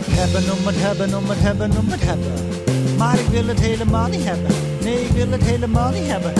[0.10, 2.34] Hebben om het hebben, om het hebben, om het hebben.
[2.98, 4.66] Maar ik wil het helemaal niet hebben.
[4.88, 6.34] Nee, ik wil het helemaal niet hebben.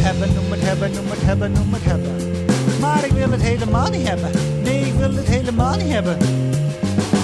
[0.00, 2.12] Hebben om het hebben, om het hebben, om het hebben.
[2.80, 4.30] Maar ik wil het helemaal niet hebben.
[4.62, 6.16] Nee, ik wil het helemaal niet hebben.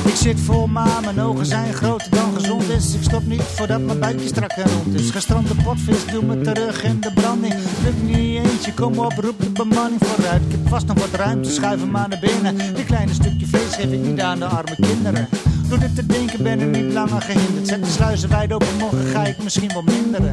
[0.07, 2.95] Ik zit vol maan, mijn ogen zijn groter dan gezond is.
[2.95, 5.11] Ik stop niet voordat mijn buikje strak en rond is.
[5.11, 7.55] Gestrande potvis, doe me terug in de branding.
[7.85, 10.43] Lukt niet eentje, kom op, roep de bemanning vooruit.
[10.43, 12.57] Ik heb vast nog wat ruimte, schuif maar naar binnen.
[12.57, 15.29] Dit kleine stukje vlees geef ik niet aan de arme kinderen.
[15.73, 17.69] Door dit te denken ben ik niet langer gehinderd.
[17.69, 20.31] Zet de sluizen wijd open, morgen ga ik misschien wel minderen.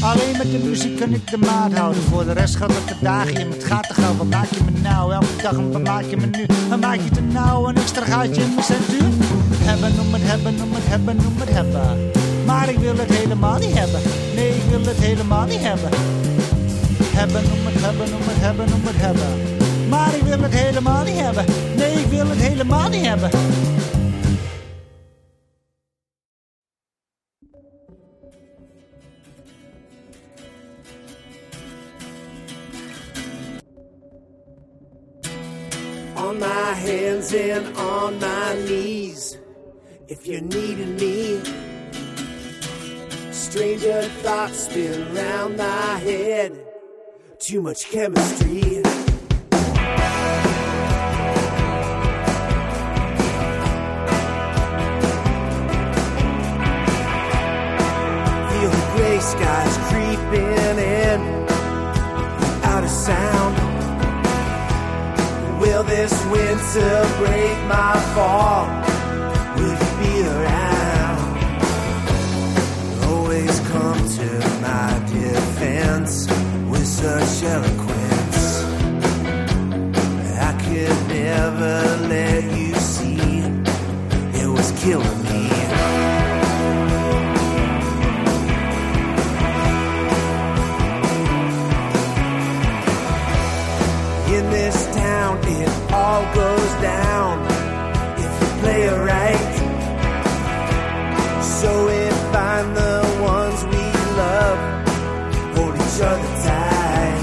[0.00, 2.02] Alleen met de muziek kan ik de maat houden.
[2.02, 4.80] Voor de rest gaat het de dagen Het gaat te gauw, wat maak je me
[4.80, 5.12] nou?
[5.12, 6.46] Elke dag, wat maak je me nu?
[6.68, 7.68] Wat maak je te nou?
[7.68, 9.08] Een extra gaatje in mijn centuur?
[9.52, 12.10] Hebben om het hebben, om het hebben, om het hebben.
[12.46, 14.00] Maar ik wil het helemaal niet hebben.
[14.34, 15.90] Nee, ik wil het helemaal niet hebben.
[17.20, 19.28] Hebben om het hebben, om het hebben, om het hebben.
[19.88, 21.44] Maar ik wil het helemaal niet hebben.
[21.76, 23.30] Nee, ik wil het helemaal niet hebben.
[36.74, 39.38] Hands and on my knees,
[40.08, 41.40] if you're needing me.
[43.32, 46.58] Stranger thoughts spin around my head.
[47.38, 48.60] Too much chemistry.
[48.60, 48.82] Feel
[58.70, 61.20] the gray skies creeping in,
[62.64, 63.73] out of sound.
[65.64, 68.66] Will this winter break my fall?
[69.56, 71.20] Will you be around?
[73.04, 74.28] Always come to
[74.60, 76.28] my defense
[76.70, 78.42] with such eloquence.
[80.38, 83.40] I could never let you see
[84.38, 85.23] it was killing me.
[96.14, 97.34] all goes down
[98.24, 99.54] if you play it right.
[101.58, 102.00] So we
[102.34, 102.96] find the
[103.32, 103.84] ones we
[104.22, 104.58] love,
[105.56, 107.20] hold each other tight.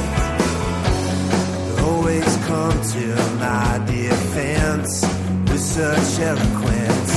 [1.88, 3.06] Always come to
[3.46, 4.92] my defense
[5.50, 7.16] with such eloquence.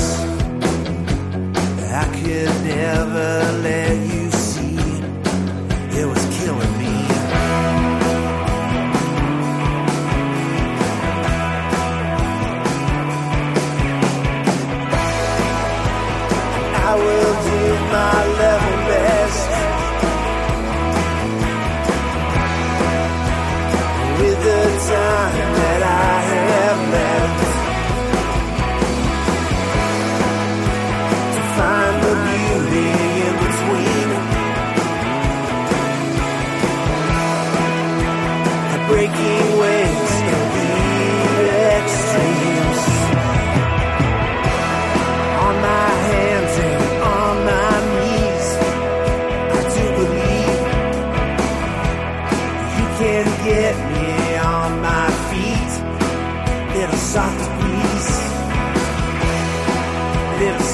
[2.03, 3.31] I could never
[3.67, 4.14] let you.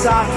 [0.03, 0.30] Little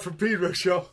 [0.00, 0.88] From Pedro show.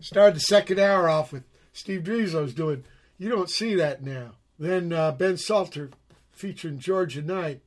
[0.00, 2.84] Started the second hour off with Steve Drizos doing
[3.18, 4.32] You Don't See That Now.
[4.58, 5.90] Then uh, Ben Salter
[6.32, 7.62] featuring Georgia Knight,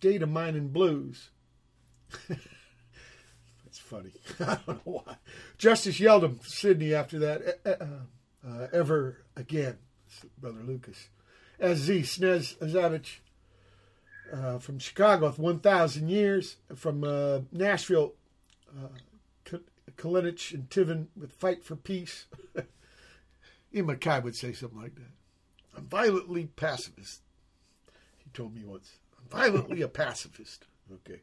[0.00, 1.30] Data Mining Blues.
[2.28, 4.12] That's funny.
[4.40, 5.16] I don't know why.
[5.56, 7.60] Justice Yeldham, Sydney after that.
[7.64, 7.84] Uh,
[8.46, 9.78] uh, Ever Again,
[10.38, 11.08] Brother Lucas.
[11.58, 13.18] As Z, Snez Azavich
[14.32, 16.56] uh, from Chicago with 1,000 Years.
[16.74, 18.14] From uh, Nashville,
[18.76, 18.88] uh,
[19.98, 22.26] Kalinich and Tiven with Fight for Peace.
[23.74, 25.10] Ian MacKaye would say something like that.
[25.76, 27.20] I'm violently pacifist.
[28.18, 28.92] He told me once.
[29.18, 30.64] I'm violently a pacifist.
[30.92, 31.20] Okay.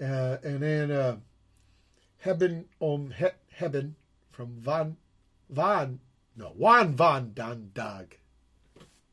[0.00, 1.16] Uh, and then uh,
[2.24, 3.26] Hebben Om he-
[3.58, 3.94] Hebben
[4.30, 4.96] from Van
[5.50, 6.00] Van
[6.36, 8.18] no Juan Van Dan Dag.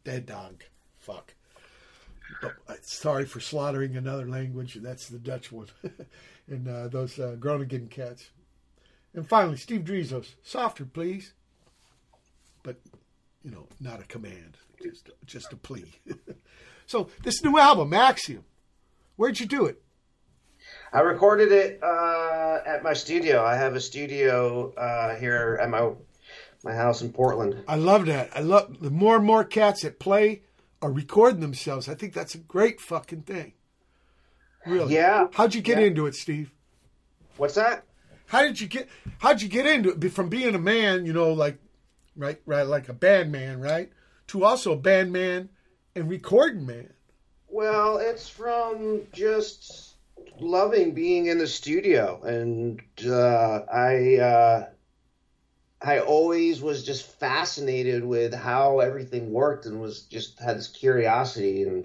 [0.03, 0.64] Dead dog.
[0.98, 1.36] Fuck.
[2.44, 2.52] Oh,
[2.82, 4.76] sorry for slaughtering another language.
[4.76, 5.68] That's the Dutch one.
[6.48, 8.30] and uh, those uh, Groningen cats.
[9.13, 10.35] And finally, Steve Drizos.
[10.43, 11.33] Softer, please.
[12.63, 12.77] But,
[13.43, 14.57] you know, not a command.
[14.81, 15.91] Just, just a plea.
[16.85, 18.45] so, this new album, Axiom,
[19.15, 19.81] where'd you do it?
[20.93, 23.43] I recorded it uh, at my studio.
[23.43, 25.91] I have a studio uh, here at my
[26.63, 27.63] my house in Portland.
[27.67, 28.29] I love that.
[28.35, 30.43] I love the more and more cats that play
[30.81, 31.89] are recording themselves.
[31.89, 33.53] I think that's a great fucking thing.
[34.67, 34.93] Really?
[34.93, 35.27] Yeah.
[35.33, 35.85] How'd you get Yeah.
[35.88, 36.51] into it, Steve?
[37.38, 37.83] What's that?
[38.32, 38.88] How did you get?
[39.18, 40.14] How'd you get into it?
[40.14, 41.58] From being a man, you know, like,
[42.16, 43.91] right, right, like a band man, right,
[44.28, 45.49] to also a band man
[45.95, 46.94] and recording man.
[47.49, 49.95] Well, it's from just
[50.40, 54.70] loving being in the studio, and uh, I uh,
[55.82, 61.64] I always was just fascinated with how everything worked, and was just had this curiosity,
[61.64, 61.84] and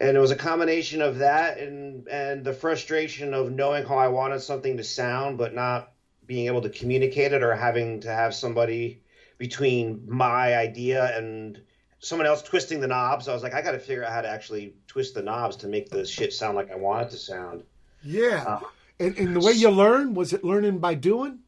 [0.00, 4.08] and it was a combination of that and and the frustration of knowing how I
[4.08, 5.92] wanted something to sound, but not
[6.26, 9.02] being able to communicate it, or having to have somebody
[9.36, 11.60] between my idea and
[11.98, 13.28] someone else twisting the knobs.
[13.28, 15.68] I was like, I got to figure out how to actually twist the knobs to
[15.68, 17.64] make the shit sound like I want it to sound.
[18.02, 18.44] Yeah.
[18.46, 18.60] Uh,
[18.98, 21.40] and, and the way you learn was it learning by doing?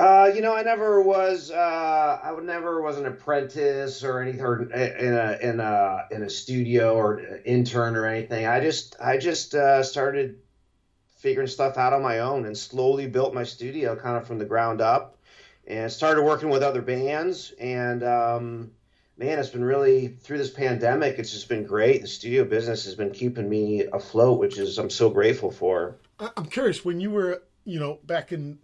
[0.00, 1.50] Uh, you know, I never was.
[1.50, 6.30] Uh, I never was an apprentice or anything, or in a in a in a
[6.30, 8.46] studio or intern or anything.
[8.46, 10.38] I just I just uh, started
[11.18, 14.46] figuring stuff out on my own and slowly built my studio kind of from the
[14.46, 15.18] ground up,
[15.66, 17.52] and started working with other bands.
[17.60, 18.70] And um,
[19.18, 21.18] man, it's been really through this pandemic.
[21.18, 22.00] It's just been great.
[22.00, 25.98] The studio business has been keeping me afloat, which is I'm so grateful for.
[26.18, 28.60] I'm curious, when you were, you know, back in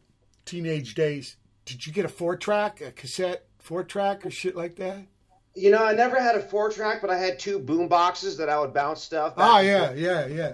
[0.47, 1.36] teenage days,
[1.66, 4.98] did you get a four track, a cassette four track or shit like that?
[5.55, 8.48] You know, I never had a four track, but I had two boom boxes that
[8.48, 9.35] I would bounce stuff.
[9.36, 10.52] Oh yeah, yeah, yeah.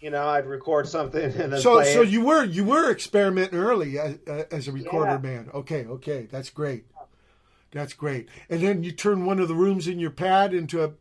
[0.00, 2.08] You know, I'd record something and then So, play so it.
[2.08, 4.16] you were you were experimenting early as,
[4.50, 5.18] as a recorder Yeah.
[5.18, 5.50] man.
[5.54, 6.84] Okay, okay, that's great.
[7.72, 8.28] That's great.
[8.48, 10.92] And then you turn one of the rooms in your pad into a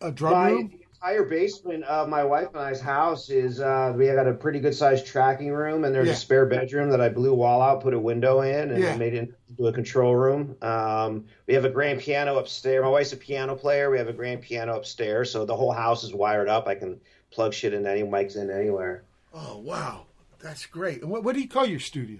[0.00, 0.72] a drum My room.
[1.02, 4.60] Entire basement of my wife and I's house is uh, we have got a pretty
[4.60, 6.12] good sized tracking room, and there's Yeah.
[6.12, 8.96] a spare bedroom that I blew wall out, put a window in, and Yeah.
[8.96, 10.56] made it into a control room.
[10.62, 12.82] Um, we have a grand piano upstairs.
[12.84, 13.90] My wife's a piano player.
[13.90, 16.68] We have a grand piano upstairs, so the whole house is wired up.
[16.68, 17.00] I can
[17.32, 19.02] plug shit in any mics in anywhere.
[19.34, 20.06] Oh wow,
[20.40, 21.04] that's great.
[21.04, 22.18] What, what do you call your studio?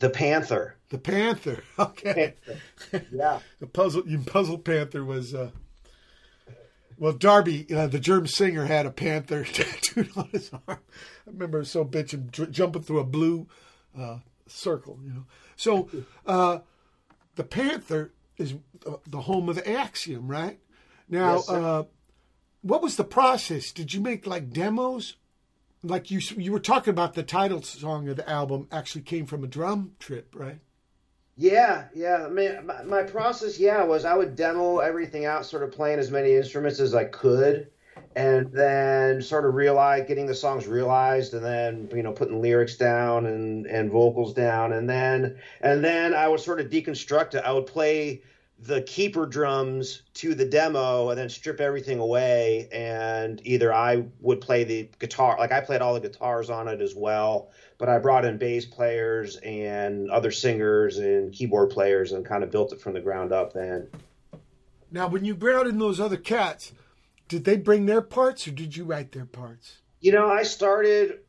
[0.00, 0.76] The Panther.
[0.90, 1.62] The Panther.
[1.78, 2.34] Okay.
[3.10, 3.38] Yeah.
[3.60, 5.50] the puzzle you puzzle panther was uh
[7.02, 10.62] well darby uh, the germ singer had a panther tattooed on his arm.
[10.68, 10.76] I
[11.26, 13.48] remember so bitching j- jumping through a blue
[13.98, 15.24] uh circle you know.
[15.56, 15.88] So
[16.26, 16.60] uh
[17.34, 18.54] the panther is
[19.06, 20.60] the home of the axiom right?
[21.08, 21.84] Now Yes, uh
[22.62, 23.72] what was the process?
[23.72, 25.16] Did you make like demos?
[25.82, 29.42] Like you you were talking about the title song of the album actually came from
[29.42, 30.60] a drum trip right
[31.42, 32.24] Yeah, yeah.
[32.24, 35.98] I mean, my, my process, yeah, was I would demo everything out, sort of playing
[35.98, 37.68] as many instruments as I could,
[38.14, 42.76] and then sort of realize getting the songs realized, and then you know putting lyrics
[42.76, 47.42] down and and vocals down, and then and then I would sort of deconstruct it.
[47.44, 48.22] I would play
[48.62, 52.68] the keeper drums to the demo and then strip everything away.
[52.72, 56.80] And either I would play the guitar like I played all the guitars on it
[56.80, 62.24] as well but I brought in bass players and other singers and keyboard players and
[62.24, 63.88] kind of built it from the ground up then.
[64.92, 66.72] Now, when you brought in those other cats,
[67.26, 69.78] did they bring their parts or did you write their parts?
[70.02, 71.20] you know I started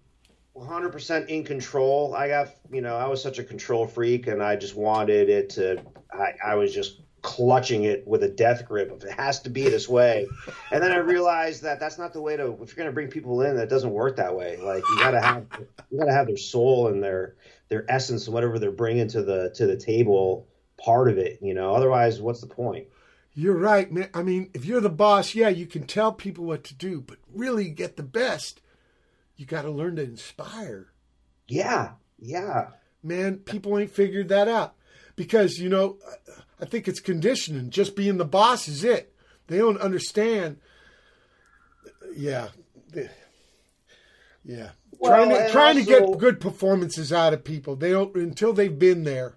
[0.56, 2.14] 100% in control.
[2.14, 5.52] I got you know I was such a control freak and I just wanted it
[5.52, 5.82] to
[6.12, 9.64] I, I was just clutching it with a death grip if it has to be
[9.64, 10.28] this way.
[10.72, 13.08] And then i realized that that's not the way to if you're going to bring
[13.08, 14.58] people in that doesn't work that way.
[14.58, 15.45] Like you gotta have
[15.90, 17.36] you gotta have their soul and their
[17.70, 20.48] their essence and whatever they're bringing to the to the table
[20.78, 21.74] part of it you know?
[21.74, 22.88] Otherwise what's the point?
[23.34, 24.10] You're right, man.
[24.14, 27.18] I mean, if you're the boss, yeah, you can tell people what to do, but
[27.34, 28.62] really get the best,
[29.36, 30.91] you got to learn to inspire.
[31.48, 31.94] yeah
[32.24, 32.70] yeah.
[33.02, 34.76] Man, people ain't figured that out.
[35.16, 35.98] Because, you know,
[36.64, 37.72] I think it's conditioning.
[37.72, 39.14] Just being the boss is it.
[39.48, 40.61] They don't understand.
[42.15, 42.48] Yeah.
[44.45, 44.69] Yeah.
[44.98, 47.76] Well, trying to and trying to get good performances out of people.
[47.76, 49.35] They don't until they've been there.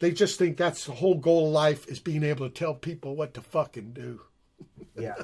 [0.00, 3.14] They just think that's the whole goal of life is being able to tell people
[3.14, 4.22] what to fucking do.
[4.96, 5.14] yeah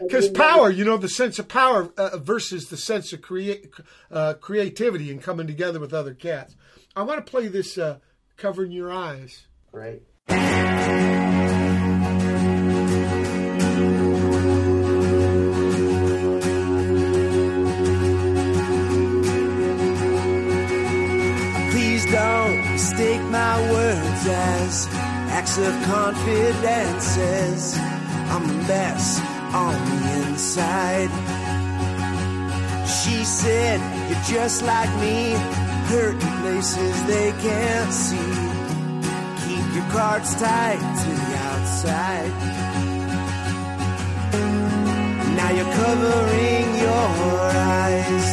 [0.00, 3.72] Because power, you know, the sense of power uh, versus the sense of create
[4.12, 6.54] uh, creativity and coming together with other cats.
[6.94, 7.98] I want to play this uh,
[8.36, 10.02] "Covering Your Eyes." Right
[21.70, 24.88] Please don't mistake my words as
[25.30, 27.76] acts of confidences.
[28.30, 29.20] I'm a mess
[29.54, 31.10] on the inside.
[32.86, 35.32] She said, You're just like me,
[35.90, 38.37] hurting places they can't see.
[39.78, 42.32] Your cards tight to the outside.
[45.36, 47.10] Now you're covering your
[47.54, 48.28] eyes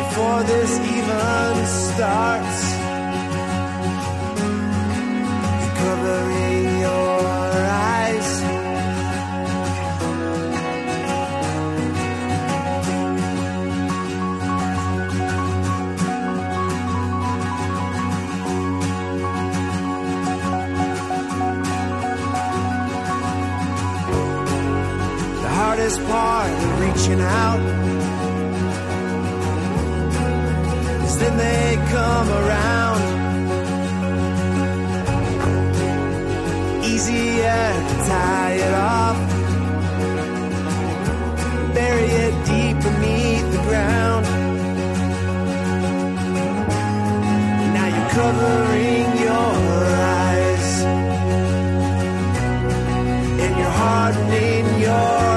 [0.00, 2.60] before this even starts.
[5.62, 6.51] You're covering
[25.92, 27.60] hardest part of reaching out
[31.04, 33.02] is then they come around.
[36.84, 39.18] Easier to tie it off,
[41.74, 44.26] bury it deep beneath the ground.
[47.74, 49.54] Now you're covering your
[50.20, 50.82] eyes,
[53.42, 55.31] and you're hardening your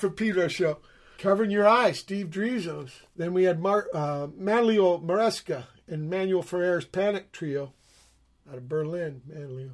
[0.00, 0.78] For Pedro show.
[1.18, 2.90] Covering Your Eyes, Steve Drizos.
[3.14, 7.72] Then we had Mar- uh, Manlio Maresca and Manual for Errors Panic Trio
[8.50, 9.70] out of Berlin, Manlio,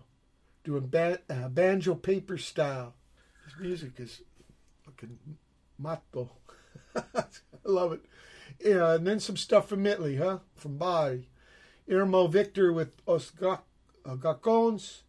[0.62, 2.94] doing uh, banjo paper style.
[3.46, 4.20] His music is
[4.84, 5.18] fucking
[5.78, 6.30] matto.
[6.94, 7.24] I
[7.64, 8.00] love it.
[8.62, 10.40] Yeah, and then some stuff from Italy, huh?
[10.56, 11.28] From Bari.
[11.88, 15.02] Irmao Victor with Os uh, Garcons.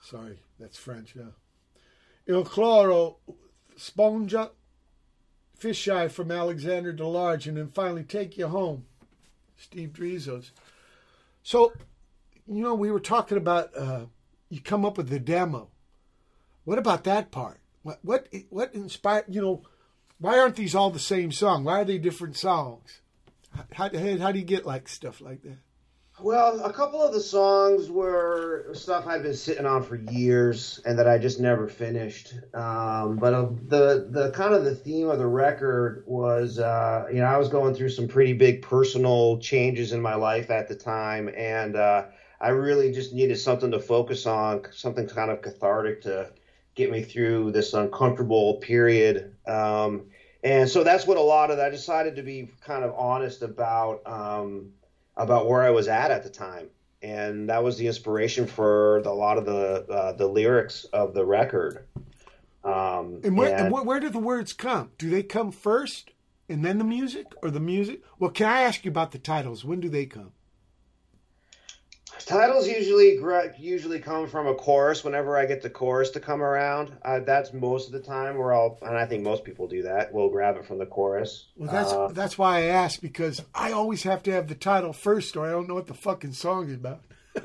[0.00, 1.32] Sorry, that's French, Yeah,
[2.26, 3.16] Il Cloro
[3.82, 4.50] Sponga.
[5.58, 7.46] Fisheye from Alexander DeLarge.
[7.46, 8.86] And then finally, Take You Home.
[9.56, 10.50] Steve Drizos.
[11.42, 11.72] So,
[12.46, 14.06] you know, we were talking about uh,
[14.48, 15.68] you come up with the demo.
[16.64, 17.60] What about that part?
[17.82, 19.24] What what what inspired?
[19.28, 19.62] You know,
[20.18, 21.64] why aren't these all the same song?
[21.64, 23.00] Why are they different songs?
[23.72, 25.58] How, how, how do you get like stuff like that?
[26.22, 30.96] Well, a couple of the songs were stuff I've been sitting on for years and
[31.00, 32.34] that I just never finished.
[32.54, 37.18] Um, but uh, the the kind of the theme of the record was, uh, you
[37.18, 40.76] know, I was going through some pretty big personal changes in my life at the
[40.76, 42.04] time, and uh,
[42.40, 46.30] I really just needed something to focus on, something kind of cathartic to
[46.76, 49.34] get me through this uncomfortable period.
[49.44, 50.04] Um,
[50.44, 51.66] and so that's what a lot of that.
[51.66, 54.02] I decided to be kind of honest about.
[54.06, 54.70] Um,
[55.16, 56.68] about where I was at at the time,
[57.02, 61.14] and that was the inspiration for the, a lot of the uh, the lyrics of
[61.14, 61.86] the record.
[62.64, 64.90] Um, And where and where, where do the words come?
[64.98, 66.10] Do they come first
[66.48, 68.02] and then the music, or the music?
[68.18, 69.64] Well, can I ask you about the titles?
[69.64, 70.32] When do they come?
[72.24, 73.18] Titles usually
[73.58, 75.04] usually come from a chorus.
[75.04, 78.52] Whenever I get the chorus to come around, uh, that's most of the time where
[78.52, 80.12] I'll, and I think most people do that.
[80.12, 81.46] We'll grab it from the chorus.
[81.56, 84.92] Well, that's Uh, that's why I asked because I always have to have the title
[84.92, 87.02] first, or I don't know what the fucking song is about.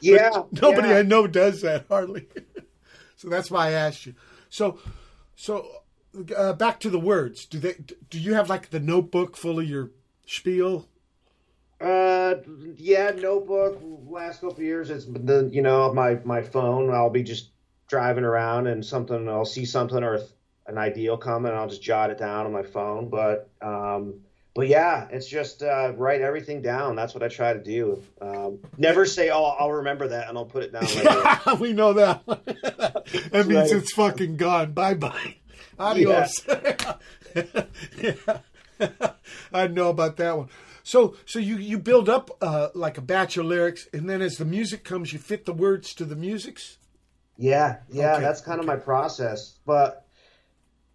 [0.00, 0.98] yeah, nobody yeah.
[0.98, 2.28] I know does that hardly.
[3.16, 4.14] so that's why I asked you.
[4.48, 4.78] So,
[5.36, 5.66] so
[6.36, 7.46] uh, back to the words.
[7.46, 7.76] Do they?
[8.10, 9.90] Do you have like the notebook full of your
[10.26, 10.88] spiel?
[11.80, 12.36] Uh,
[12.76, 13.80] yeah, notebook.
[14.06, 16.90] Last couple of years, it's the you know my my phone.
[16.90, 17.50] I'll be just
[17.88, 19.28] driving around and something.
[19.28, 20.20] I'll see something or
[20.66, 23.08] an idea will come and I'll just jot it down on my phone.
[23.08, 24.20] But um,
[24.54, 26.94] but yeah, it's just uh, write everything down.
[26.96, 28.02] That's what I try to do.
[28.20, 30.82] Um, never say, "Oh, I'll remember that," and I'll put it down.
[30.96, 31.54] Later.
[31.60, 32.24] we know that.
[33.32, 34.72] that means it's fucking gone.
[34.72, 35.36] Bye bye.
[35.78, 36.46] Adios.
[38.00, 38.38] Yeah.
[39.52, 40.48] I know about that one.
[40.84, 44.36] So, so you you build up uh, like a batch of lyrics, and then as
[44.36, 46.76] the music comes, you fit the words to the musics.
[47.38, 49.58] Yeah, yeah, Okay, that's kind of my process.
[49.66, 50.06] But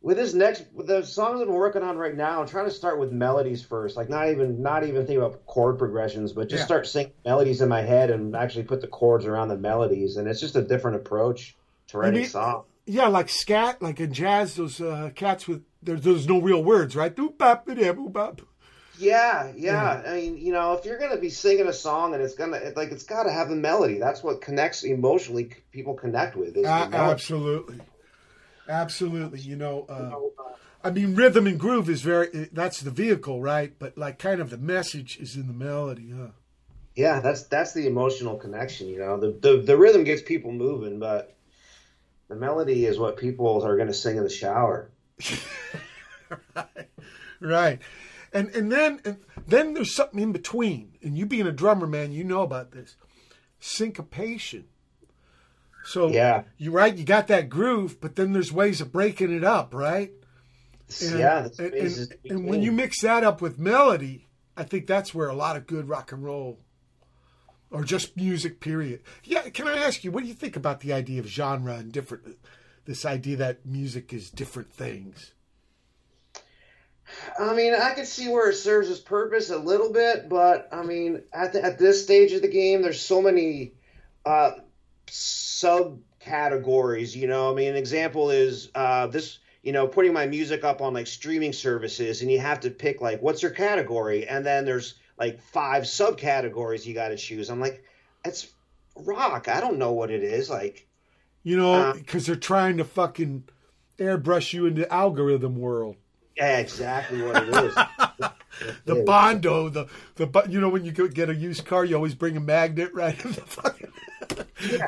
[0.02, 3.00] with this next, with the songs I'm working on right now, I'm trying to start
[3.00, 3.98] with melodies first.
[3.98, 6.66] Like not even not even think about chord progressions, but just Yeah.
[6.66, 10.18] start singing melodies in my head and actually put the chords around the melodies.
[10.18, 11.58] And it's just a different approach
[11.88, 12.66] to writing songs.
[12.86, 16.96] Yeah, like scat, like in jazz, those uh, cats with there's there's no real words,
[16.96, 17.14] right?
[17.16, 18.42] Doop bop boop bop.
[19.00, 20.04] Yeah, yeah.
[20.06, 22.92] I mean, you know, if you're gonna be singing a song and it's gonna like
[22.92, 23.98] it's got to have a melody.
[23.98, 25.52] That's what connects emotionally.
[25.72, 27.80] People connect with the absolutely,
[28.68, 29.40] absolutely.
[29.40, 30.12] You know, uh,
[30.84, 33.74] I mean, rhythm and groove is very that's the vehicle, right?
[33.80, 36.32] But like, kind of the message is in the melody, huh?
[36.96, 38.90] Yeah, that's that's the emotional connection.
[38.90, 41.38] You know, the the, the rhythm gets people moving, but
[42.28, 44.92] the melody is what people are going to sing in the shower.
[46.56, 46.90] Right.
[47.40, 47.80] right.
[48.34, 50.94] And and then and then there's something in between.
[51.02, 52.96] And you being a drummer, man, you know about this.
[53.60, 54.66] Syncopation.
[55.84, 56.44] So Yeah.
[56.58, 60.12] you right, you got that groove, but then there's ways of breaking it up, right?
[61.02, 64.28] And, yeah, and, and, and when you mix that up with melody,
[64.58, 66.60] I think that's where a lot of good rock and roll
[67.72, 69.02] or just music period.
[69.24, 71.92] Yeah, can I ask you what do you think about the idea of genre and
[71.92, 72.38] different
[72.86, 75.34] this idea that music is different things?
[77.40, 80.84] I mean, I can see where it serves its purpose a little bit, but I
[80.84, 83.74] mean, at the, at this stage of the game, there's so many
[84.26, 84.52] uh,
[85.08, 87.16] subcategories.
[87.16, 89.40] You know, I mean, an example is uh, this.
[89.62, 93.02] You know, putting my music up on like streaming services, and you have to pick
[93.02, 97.50] like what's your category, and then there's like five subcategories you got to choose.
[97.50, 97.84] I'm like,
[98.24, 98.48] it's
[98.96, 99.50] rock.
[99.50, 100.50] I don't know what it is.
[100.50, 100.88] Like,
[101.44, 103.44] You know, Uh, because they're trying to fucking
[103.98, 105.98] airbrush you into the algorithm world.
[106.40, 107.76] Yeah, exactly what it is.
[108.86, 109.04] The Yeah.
[109.06, 112.42] bondo, the the you know when you get a used car, you always bring a
[112.42, 113.92] magnet right in the fucking.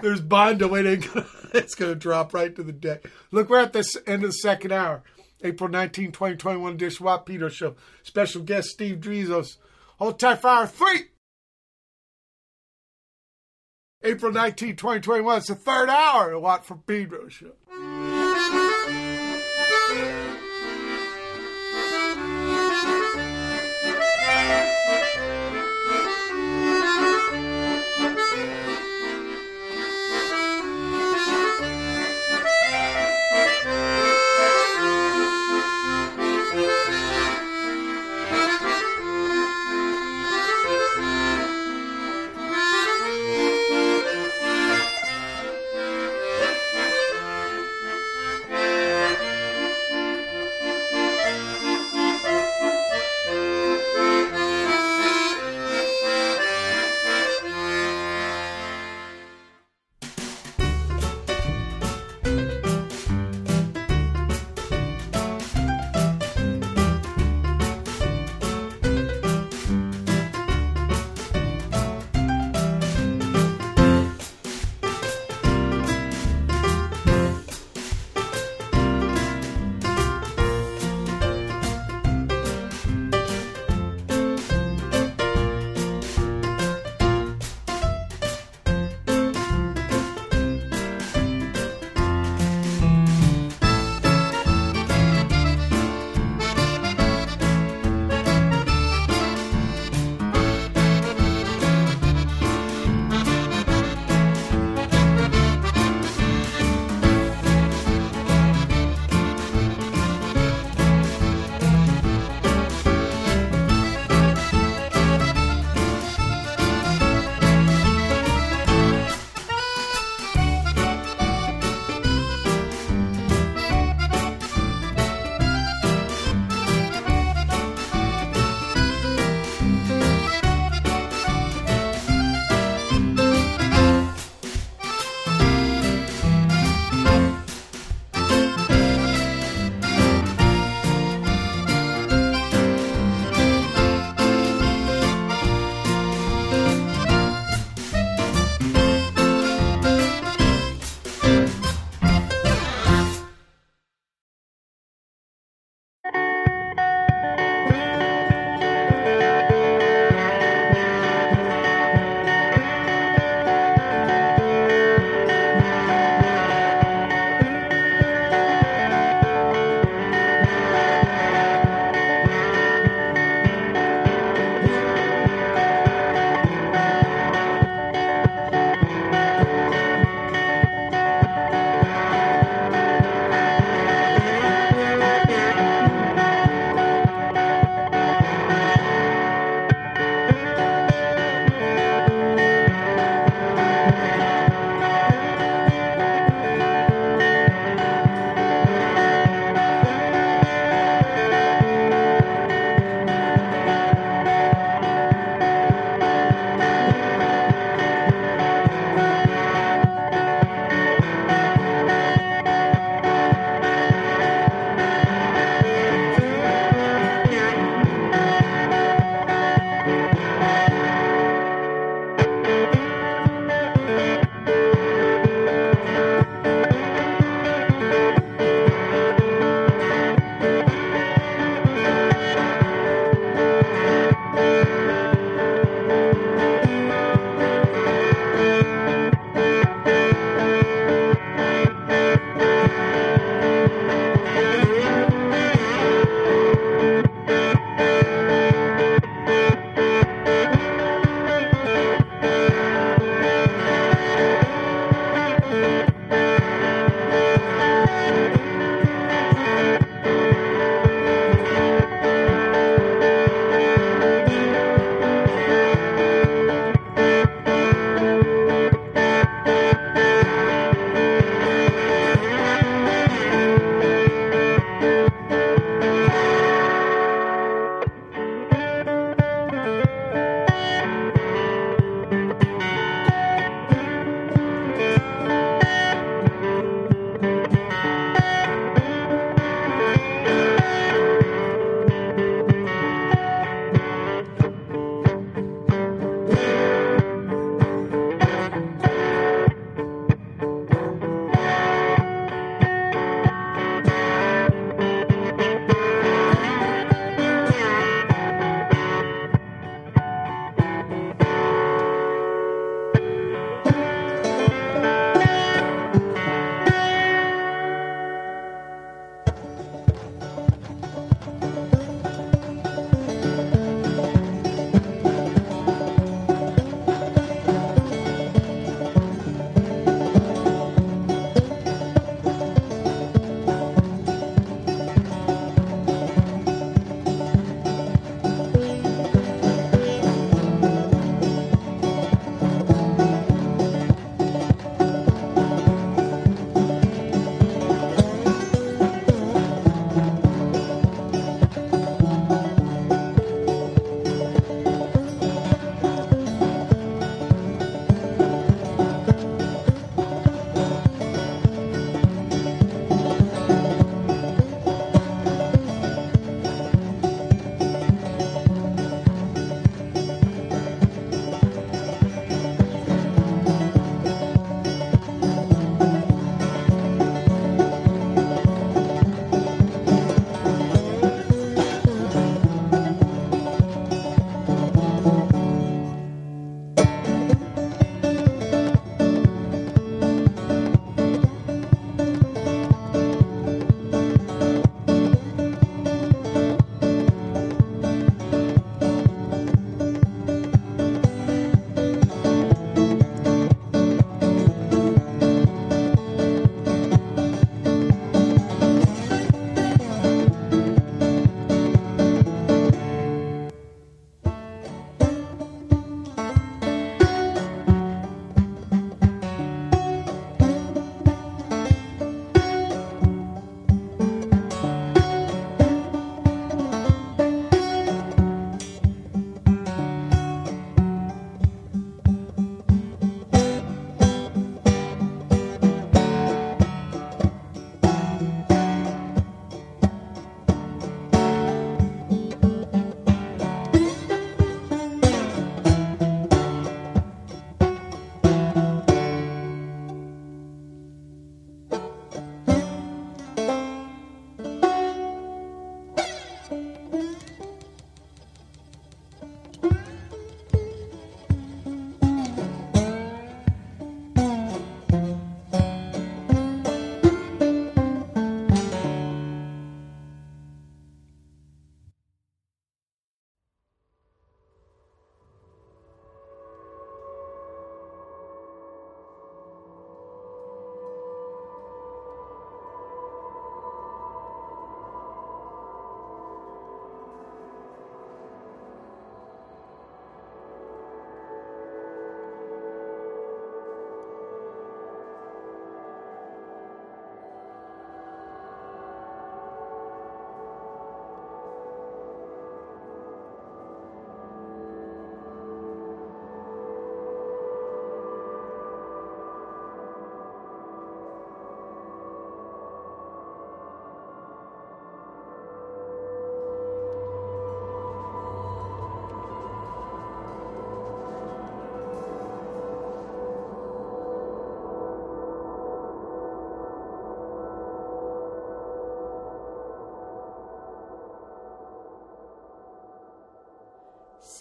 [0.01, 3.05] There's bondo, it ain't gonna, it's gonna drop right to the deck.
[3.31, 5.03] Look, we're at the end of the second hour,
[5.41, 7.75] April 19, 2021 Dish Watt Pedro Show.
[8.03, 9.55] Special guest Steve Drizos.
[9.99, 11.03] Hold tight for hour three.
[14.03, 15.37] April 19, 2021.
[15.37, 17.51] It's the third hour of Watt from Pedro Show.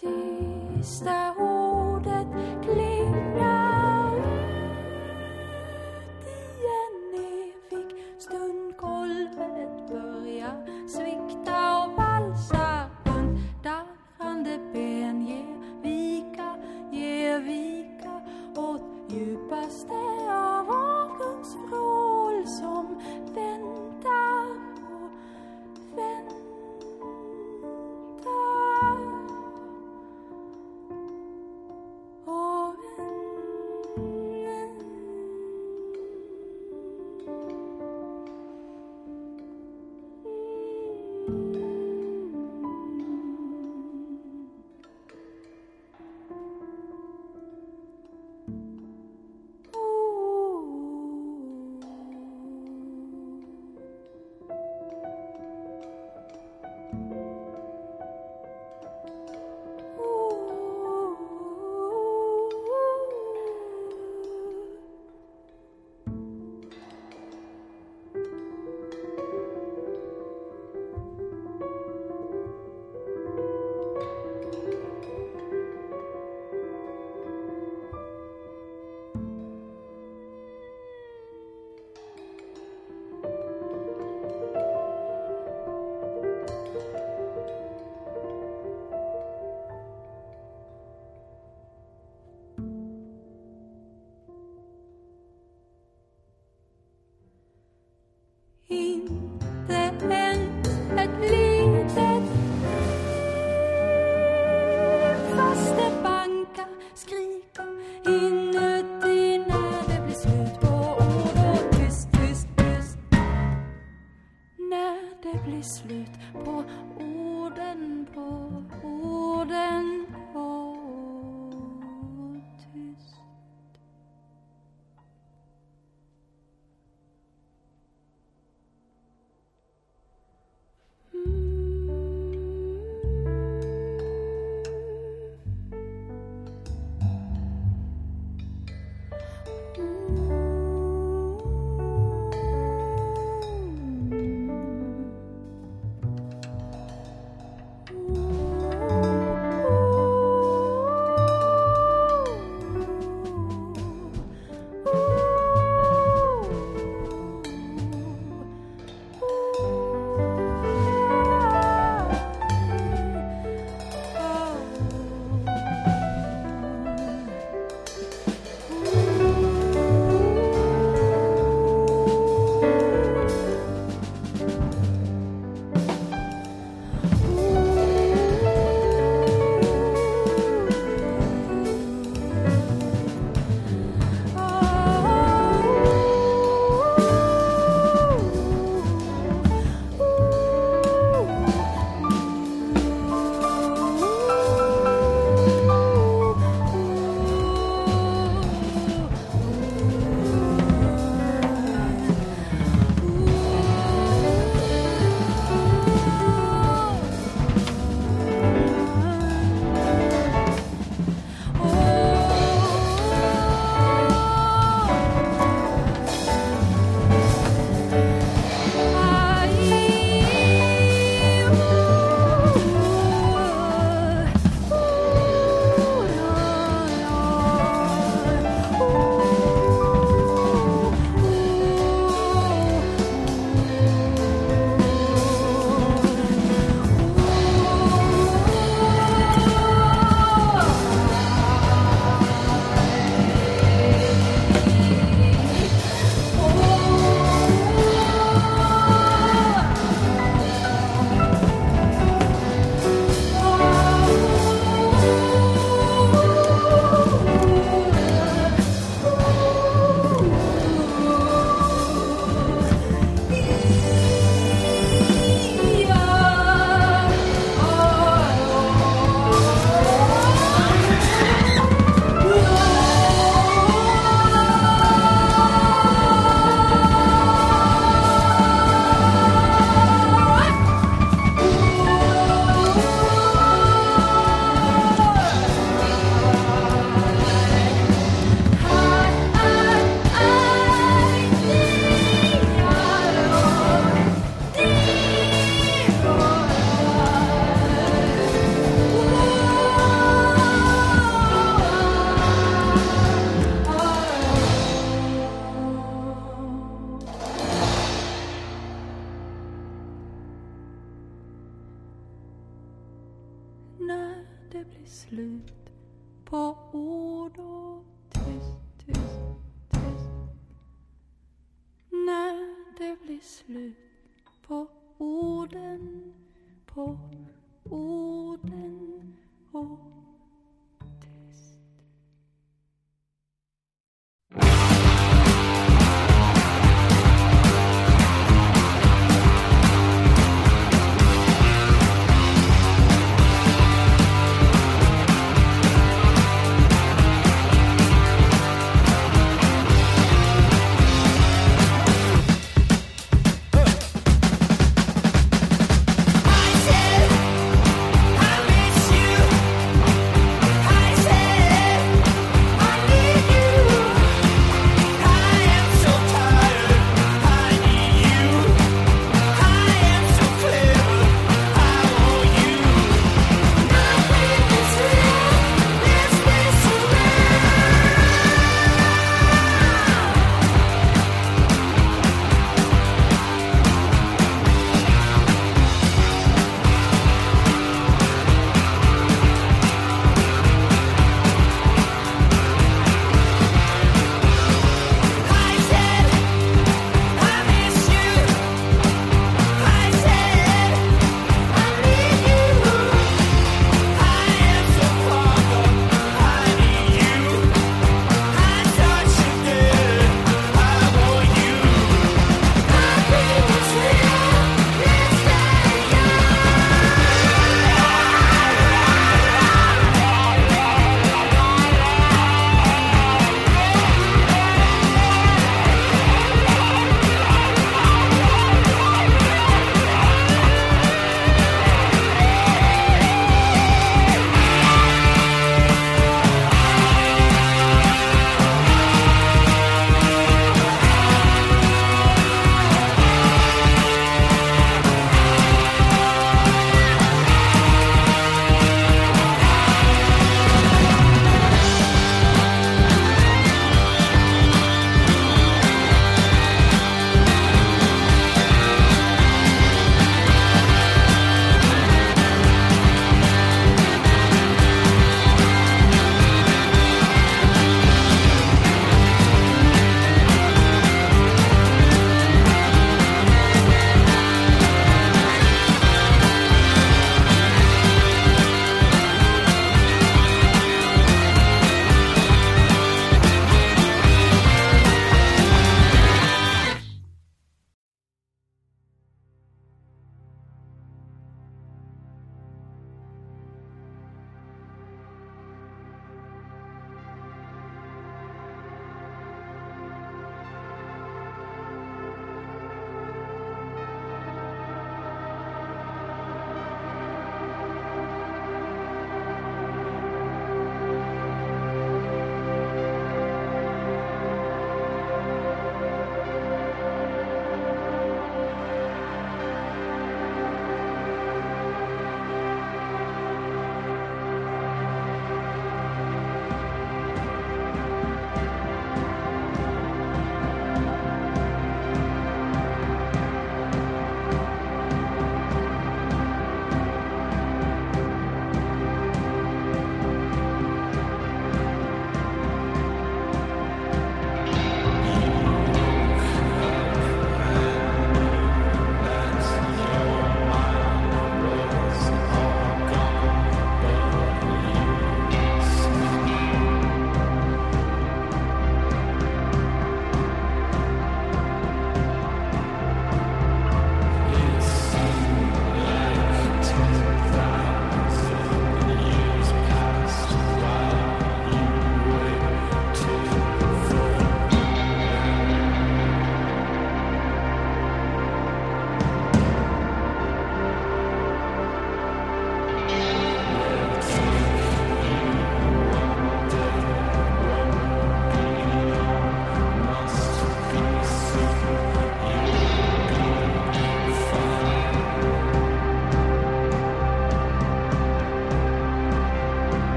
[0.00, 1.34] Sista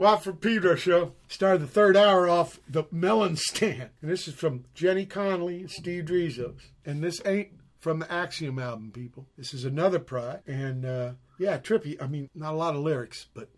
[0.00, 1.12] Watt from Pedro show.
[1.28, 3.90] Started the third hour off the melon stand.
[4.00, 6.70] And this is from Jenny Conlee and Steve Drizos.
[6.86, 9.26] And this ain't from the Axiom album, people.
[9.36, 10.40] This is another pride.
[10.46, 12.02] And uh, yeah, trippy.
[12.02, 13.50] I mean, not a lot of lyrics, but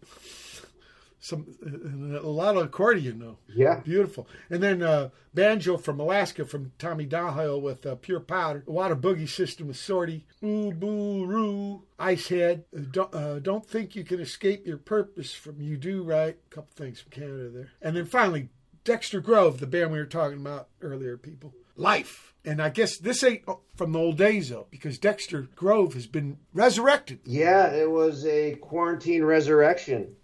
[1.23, 3.39] some a lot of accordion though.
[3.55, 3.79] Yeah.
[3.81, 4.27] Beautiful.
[4.51, 8.65] And then uh, banjo from Alaska from Tommy Dahill with uh, Pure Powder.
[8.67, 10.25] A water Boogie System with Sorti.
[10.45, 11.85] Ooh Boo Roo.
[11.99, 12.65] Icehead.
[12.77, 16.37] Uh, don't, uh, don't think you can escape your purpose from Yoo Doo Right.
[16.51, 17.71] A couple things from Canada there.
[17.81, 18.49] And then finally,
[18.83, 21.55] Dexter Grove, the band we were talking about earlier, people.
[21.77, 22.35] Life.
[22.45, 23.45] And I guess this ain't
[23.77, 27.21] from the old days though, because Dexter Grove has been resurrected.
[27.25, 30.17] Yeah, it was a quarantine resurrection.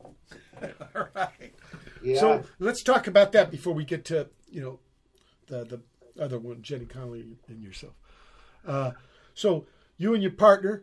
[0.94, 1.54] All right.
[2.02, 2.20] Yeah.
[2.20, 4.78] So let's talk about that before we get to you know
[5.46, 7.94] the the other one, Jenny Conlee and yourself.
[8.66, 8.92] Uh,
[9.34, 10.82] so you and your partner,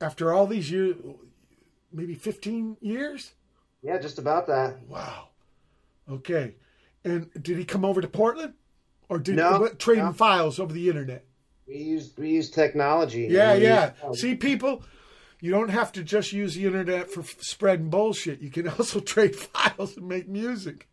[0.00, 0.96] after all these years,
[1.92, 3.32] maybe fifteen years.
[3.82, 4.82] Yeah, just about that.
[4.88, 5.28] Wow.
[6.10, 6.54] Okay.
[7.04, 8.54] And did he come over to Portland,
[9.08, 10.12] or did No, what, trading no.
[10.12, 11.24] files over the internet?
[11.68, 13.28] We used we used technology.
[13.30, 13.92] Yeah, yeah.
[14.14, 14.82] See, people,
[15.40, 18.40] you don't have to just use the internet for f- spreading bullshit.
[18.40, 20.88] You can also trade files and make music.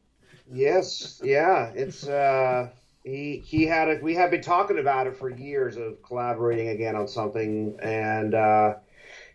[0.51, 1.71] Yes, yeah.
[1.73, 2.69] It's uh
[3.03, 6.95] he he had a we had been talking about it for years of collaborating again
[6.95, 8.75] on something and uh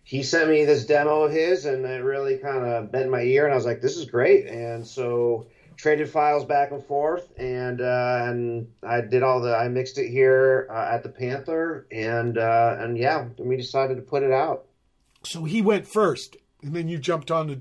[0.05, 3.45] he sent me this demo of his and it really kind of bent my ear
[3.45, 7.81] and I was like this is great and so traded files back and forth and
[7.81, 12.39] uh and I did all the I mixed it here uh, at the Panther and
[12.39, 14.65] uh and yeah, we decided to put it out.
[15.23, 17.61] So he went first, and then you jumped on to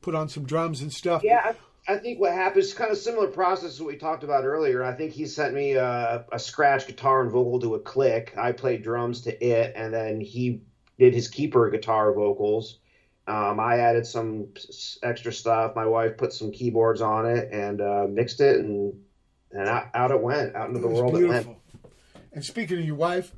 [0.00, 1.22] put on some drums and stuff.
[1.24, 1.52] Yeah,
[1.88, 4.82] I think what happened is kind of similar process to what we talked about earlier.
[4.82, 8.34] I think he sent me a, a scratch guitar and vocal to a click.
[8.36, 10.62] I played drums to it, and then he
[10.98, 12.78] did his keeper guitar vocals.
[13.28, 14.48] Um, I added some
[15.02, 15.74] extra stuff.
[15.74, 18.94] My wife put some keyboards on it and uh, mixed it, and
[19.52, 21.46] and out, out it went, out into the world it went.
[21.46, 21.60] beautiful.
[22.32, 23.32] And speaking of your wife,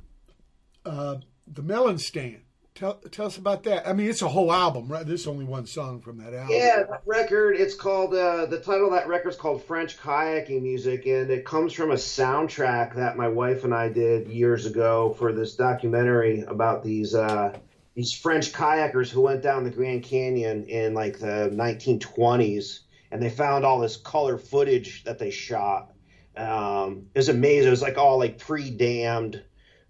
[0.85, 1.17] uh,
[1.47, 2.41] the Melon Stand.
[2.79, 3.85] Tell tell us about that.
[3.85, 5.05] I mean, it's a whole album, right?
[5.05, 6.55] There's only one song from that album.
[6.55, 7.57] Yeah, that record.
[7.57, 11.73] It's called uh, the title of that record's called French kayaking music, and it comes
[11.73, 16.81] from a soundtrack that my wife and I did years ago for this documentary about
[16.81, 17.59] these uh,
[17.95, 22.79] these French kayakers who went down the Grand Canyon in like the 1920s,
[23.11, 25.91] and they found all this color footage that they shot.
[26.37, 27.67] Um, it was amazing.
[27.67, 29.43] It was like all like pre-dammed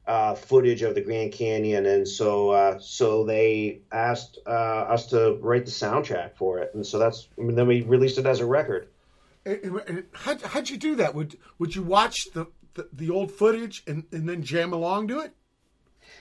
[0.09, 5.37] uh, footage of the Grand Canyon, and so uh, so they asked uh, us to
[5.41, 8.39] write the soundtrack for it, and so that's I mean, then we released it as
[8.39, 8.87] a record.
[9.45, 11.13] And- and- and How'd, you do that?
[11.15, 15.19] Would would you watch the, the, the old footage and, and then jam along to
[15.19, 15.31] it?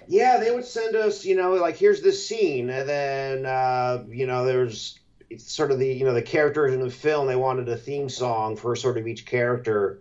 [0.06, 4.26] Yeah, they would send us, you know, like here's this scene, and then uh, you
[4.26, 4.98] know there's
[5.30, 7.26] it's sort of the you know the characters in the film.
[7.26, 10.00] They wanted a theme song for sort of each character,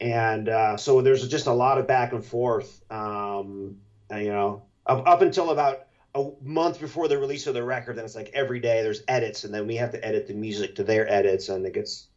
[0.00, 2.82] and uh, so there's just a lot of back and forth.
[2.90, 3.78] Um,
[4.10, 7.96] and, you know, up, up until about a month before the release of the record,
[7.96, 10.76] then it's like every day there's edits, and then we have to edit the music
[10.76, 12.08] to their edits, and it gets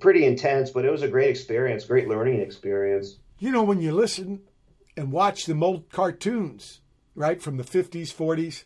[0.00, 0.70] pretty intense.
[0.70, 3.16] But it was a great experience, great learning experience.
[3.38, 4.40] You know, when you listen
[4.96, 6.80] and watch them old cartoons,
[7.14, 8.64] right, from the 50s, 40s,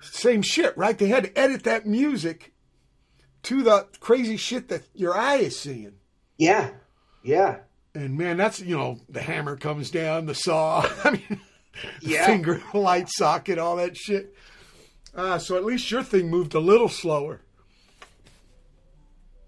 [0.00, 0.96] same shit, right?
[0.96, 2.52] They had to edit that music
[3.44, 5.94] to the crazy shit that your eye is seeing.
[6.36, 6.70] Yeah,
[7.24, 7.56] yeah.
[7.96, 11.40] And man, that's, you know, the hammer comes down, the saw, I mean,
[12.02, 12.26] the Yeah.
[12.26, 14.34] finger light socket, all that shit.
[15.14, 17.40] Uh, so at least your thing moved a little slower.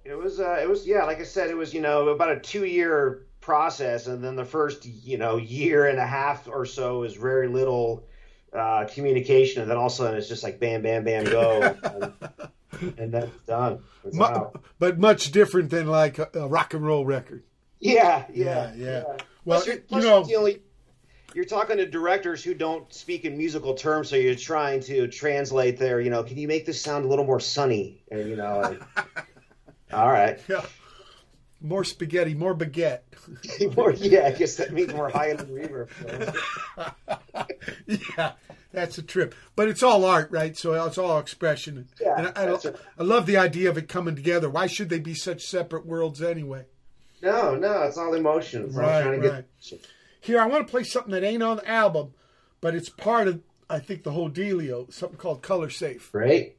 [0.04, 2.38] It was, uh, it was, yeah, like I said, it was, you know, about a
[2.38, 4.06] two year process.
[4.06, 8.06] And then the first, you know, year and a half or so is very little
[8.52, 9.62] uh, communication.
[9.62, 11.62] And then all of a sudden it's just like bam, bam, bam, go.
[12.80, 13.80] and, and then it's done.
[14.04, 14.62] It's out.
[14.78, 17.42] but much different than like a, a rock and roll record.
[17.80, 19.02] Yeah, Yeah, yeah, yeah.
[19.02, 20.62] Well, Well, plus, it- plus you know- only,
[21.34, 25.78] you're talking to directors who don't speak in musical terms, so you're trying to translate
[25.78, 28.02] their, you know, can you make this sound a little more sunny?
[28.10, 28.80] And, you know, like,
[29.92, 30.38] all right.
[30.48, 30.64] Yeah.
[31.60, 33.00] More spaghetti, more baguette.
[33.76, 35.88] More, yeah, I guess that means more high end reverb.
[37.86, 38.32] yeah,
[38.72, 39.34] that's a trip.
[39.56, 40.56] But it's all art, right?
[40.56, 41.88] So it's all expression.
[42.00, 42.72] Yeah, and I, I.
[42.98, 44.48] I love the idea of it coming together.
[44.48, 46.66] Why should they be such separate worlds anyway?
[47.22, 48.64] No, no, it's all emotion.
[48.64, 49.44] It's all Right, trying to right.
[49.70, 49.80] get.
[50.20, 52.12] Here, I want to play something that ain't on the album,
[52.60, 54.92] but it's part of, I think, the whole dealio.
[54.92, 56.10] Something called Color Safe.
[56.12, 56.56] Great.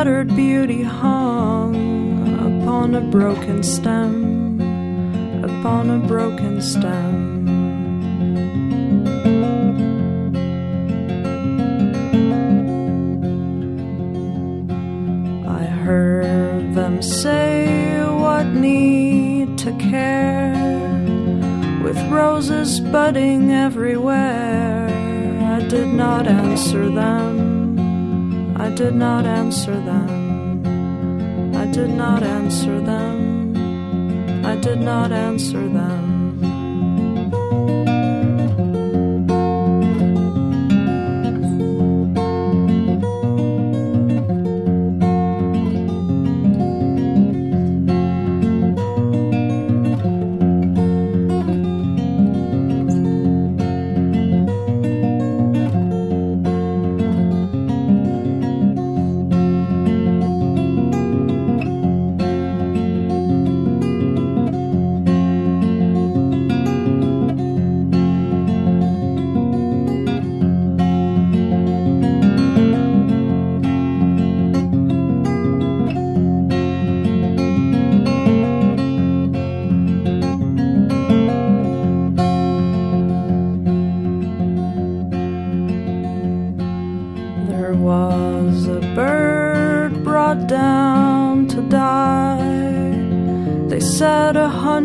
[0.00, 1.74] Shattered beauty hung
[2.62, 4.58] upon a broken stem,
[5.44, 7.46] upon a broken stem.
[15.46, 20.54] I heard them say what need to care
[21.84, 24.88] with roses budding everywhere.
[25.56, 27.39] I did not answer them.
[28.80, 31.54] I did not answer them.
[31.54, 33.54] I did not answer them.
[34.42, 35.99] I did not answer them.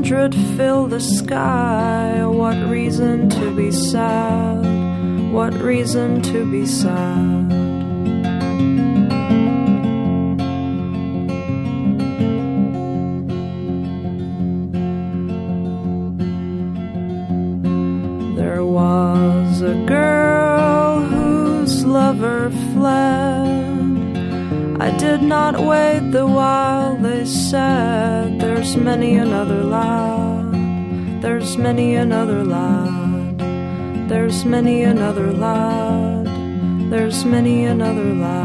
[0.08, 2.24] Hundred fill the sky.
[2.28, 4.62] What reason to be sad?
[5.34, 7.50] What reason to be sad?
[18.38, 23.36] There was a girl whose lover fled.
[24.80, 29.95] I did not wait the while they said, There's many another lad,
[31.56, 33.40] there's many another lad,
[34.10, 36.26] there's many another lad,
[36.92, 38.45] there's many another lad.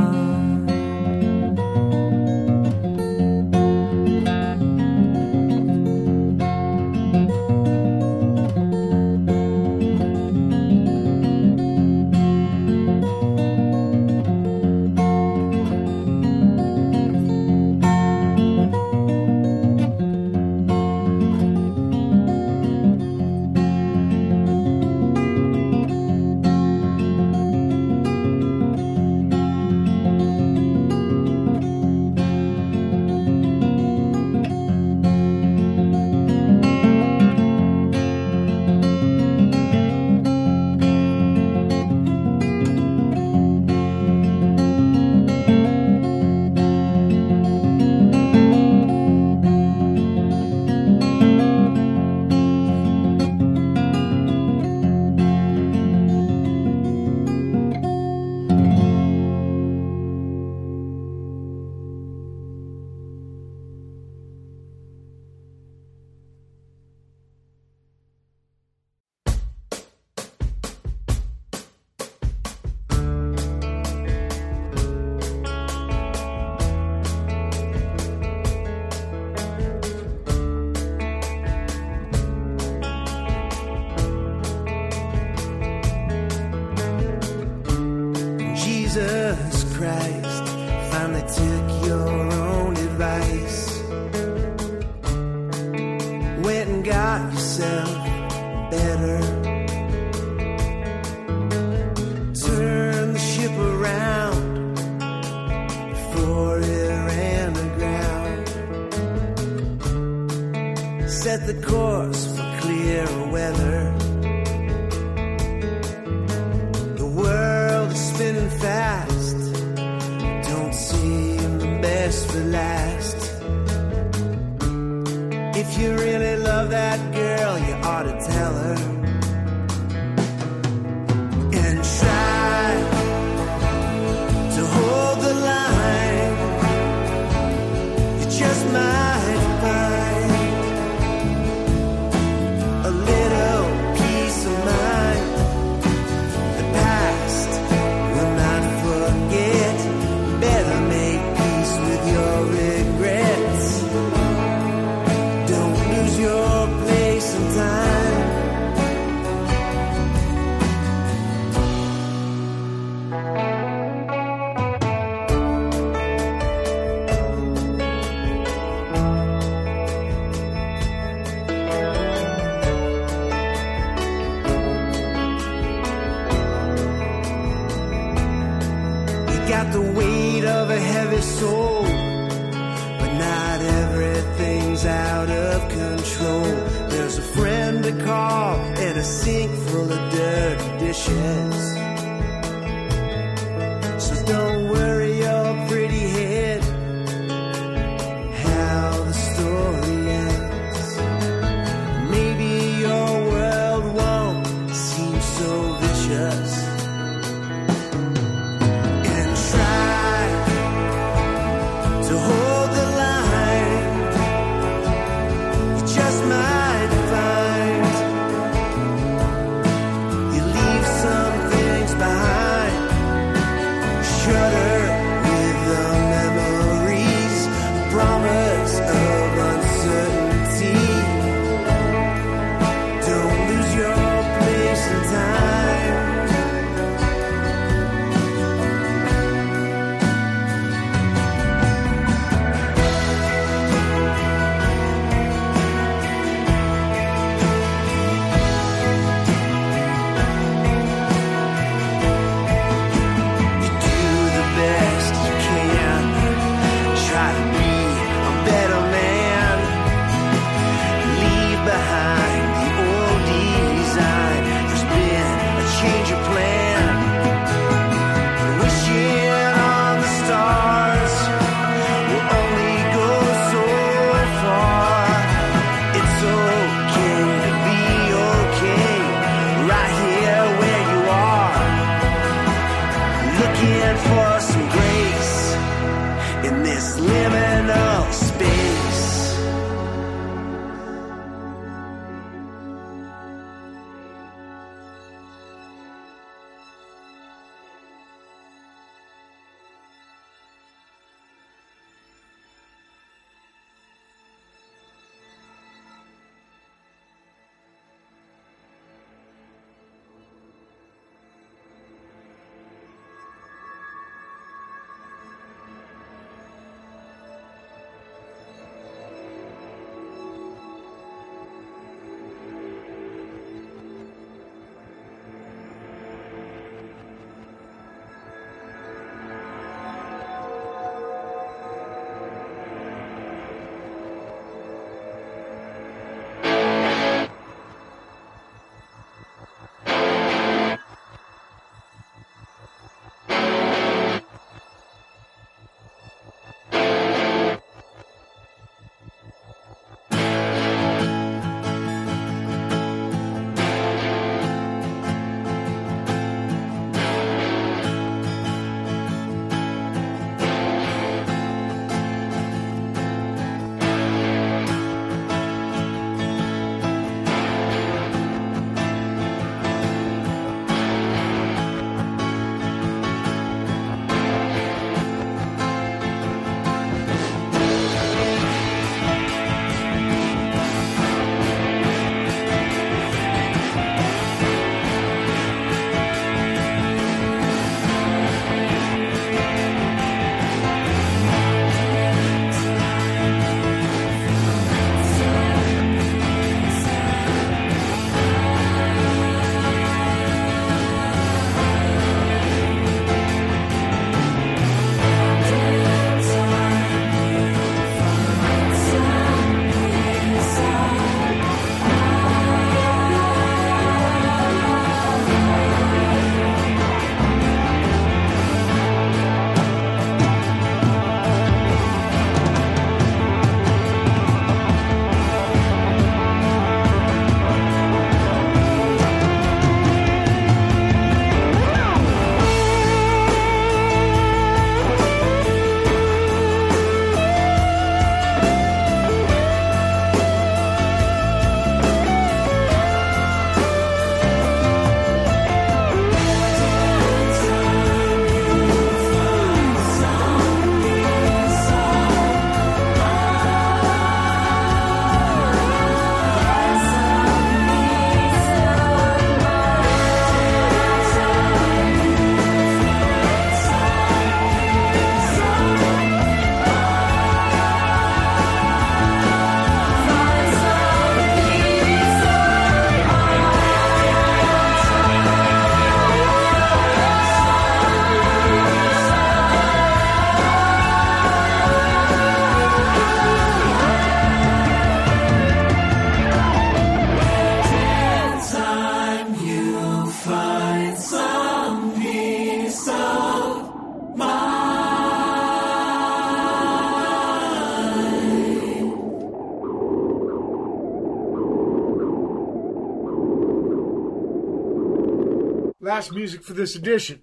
[505.80, 507.22] Last music for this edition.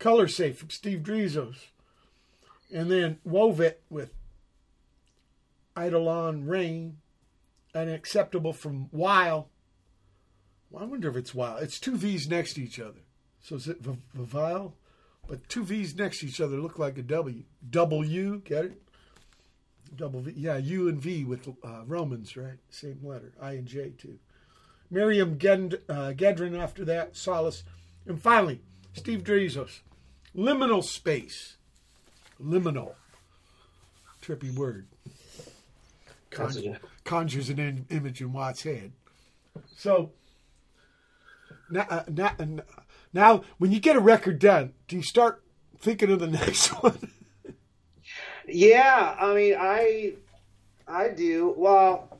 [0.00, 1.68] Color Safe from Steve Drizos.
[2.74, 4.12] And then Wovette with
[5.78, 6.98] Eidolon Rain.
[7.74, 9.48] Unacceptable from Weil.
[10.70, 11.58] Well, I wonder if it's Weil.
[11.58, 13.00] It's two V's next to each other.
[13.40, 14.74] So is it V- Vile?
[15.28, 17.44] But two V's next to each other look like a W.
[17.70, 18.82] W, get it?
[19.94, 20.32] Double V.
[20.36, 22.58] Yeah, U and V with uh, Romans, right?
[22.70, 23.32] Same letter.
[23.40, 24.18] I and J, too.
[24.92, 27.64] Myriam Gend, uh, Gendron after that, Solace.
[28.06, 28.60] And finally,
[28.92, 29.80] Steve Drizos.
[30.36, 31.56] Liminal space.
[32.42, 32.94] Liminal.
[34.22, 34.86] Trippy word.
[36.30, 38.92] Conjure, conjures an im- image in Watt's head.
[39.76, 40.12] So,
[41.70, 42.34] now, uh, now,
[43.12, 45.42] now, when you get a record done, do you start
[45.78, 47.10] thinking of the next one?
[48.48, 50.14] Yeah, I mean, I,
[50.88, 51.54] I do.
[51.56, 52.11] Well,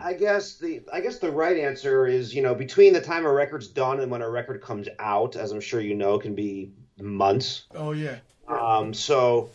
[0.00, 3.32] I guess the I guess the right answer is you know between the time a
[3.32, 6.72] record's done and when a record comes out, as I'm sure you know, can be
[7.00, 7.64] months.
[7.74, 8.16] oh, yeah.
[8.46, 9.50] Um, so,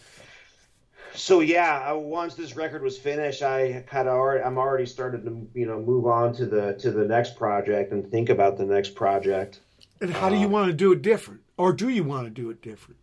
[1.14, 5.26] so yeah, I, once this record was finished, I kind of already, I'm already started
[5.26, 8.66] to you know move on to the to the next project and think about the
[8.66, 9.60] next project.
[10.02, 11.42] And how do you want to do it different?
[11.58, 13.00] Or do you want to do it different?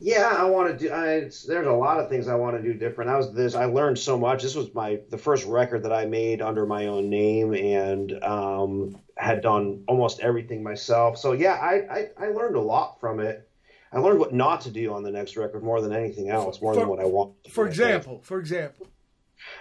[0.00, 0.92] Yeah, I want to do.
[0.92, 3.10] I, it's, there's a lot of things I want to do different.
[3.10, 3.54] i was this.
[3.56, 4.42] I learned so much.
[4.42, 9.00] This was my the first record that I made under my own name and um,
[9.16, 11.18] had done almost everything myself.
[11.18, 13.48] So yeah, I, I I learned a lot from it.
[13.92, 16.74] I learned what not to do on the next record more than anything else, more
[16.74, 17.42] For- than what I want.
[17.44, 18.86] to For example, for example,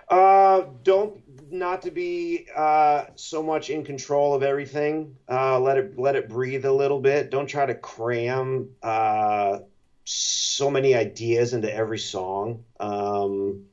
[0.10, 5.16] Uh, don't not to be uh, so much in control of everything.
[5.30, 7.32] Uh, let it let it breathe a little bit.
[7.32, 9.60] Don't try to cram uh,
[10.10, 12.64] so many ideas into every song.
[12.80, 13.66] Um,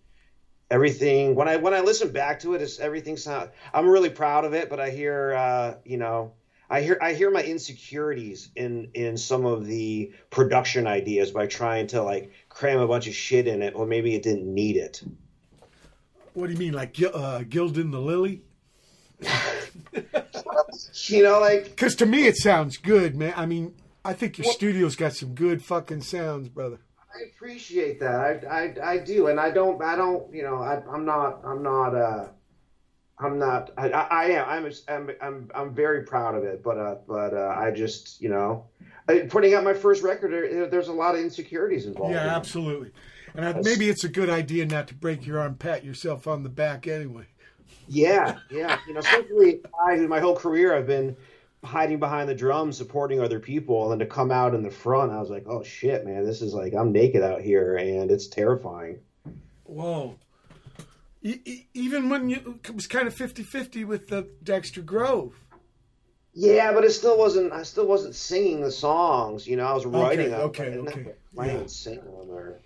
[0.68, 3.50] everything when I when I listen back to it, it's everything sound.
[3.72, 6.32] I'm really proud of it, but I hear uh, you know.
[6.68, 11.86] I hear I hear my insecurities in in some of the production ideas by trying
[11.88, 15.02] to like cram a bunch of shit in it, or maybe it didn't need it.
[16.32, 18.42] what do you mean, like uh, Gildan the Lily?
[21.06, 23.34] You know, like Because to me, it sounds good, man.
[23.36, 23.74] I mean,
[24.05, 26.78] I think your studio's got some good fucking sounds, brother.
[27.15, 28.44] I appreciate that.
[28.47, 31.62] I, I, I do, and I don't, I don't, you know, I, I'm not, I'm
[31.62, 32.28] not, uh,
[33.18, 36.97] I'm not, I, I am, I'm, I'm, I'm, I'm very proud of it, but, uh,
[37.07, 38.66] but, uh, I just, you know,
[39.08, 42.12] I- putting out my first record, there, there's a lot of insecurities involved.
[42.12, 42.91] Yeah, in absolutely.
[43.36, 46.42] And I, maybe it's a good idea not to break your arm, pat yourself on
[46.42, 47.26] the back anyway.
[47.86, 48.78] Yeah, yeah.
[48.86, 51.16] You know, especially I, my whole career, I've been
[51.65, 55.12] hiding behind the drums, supporting other people, and then to come out in the front,
[55.12, 58.26] I was like, oh shit, man, this is like I'm naked out here, and it's
[58.26, 58.99] terrifying.
[59.65, 60.17] Whoa.
[61.23, 65.34] Even when you it was kind of 50-50 with the Dexter Grove.
[66.34, 67.52] Yeah, but it still wasn't.
[67.52, 69.47] I still wasn't singing the songs.
[69.47, 70.41] You know, I was writing them.
[70.41, 71.15] okay, okay.
[71.36, 71.52] have Yeah.
[71.52, 72.09] and sing them.
[72.28, 72.60] Or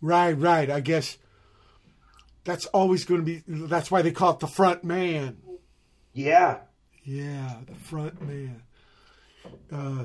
[0.00, 0.68] Right, right.
[0.68, 1.16] I guess
[2.44, 3.42] that's always going to be.
[3.46, 5.38] That's why they call it the front man.
[6.12, 6.58] yeah,
[7.04, 8.62] Yeah, the front man.
[9.72, 10.04] Uh,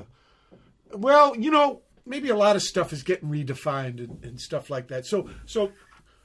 [0.92, 4.88] well, you know, maybe a lot of stuff is getting redefined and, and stuff like
[4.88, 5.06] that.
[5.06, 5.70] So, so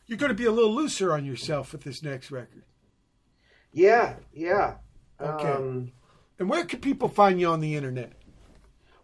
[0.07, 2.63] you're going to be a little looser on yourself with this next record.
[3.71, 4.75] yeah, yeah.
[5.21, 5.51] Okay.
[5.51, 5.91] Um,
[6.39, 8.13] And where can people find you on the internet?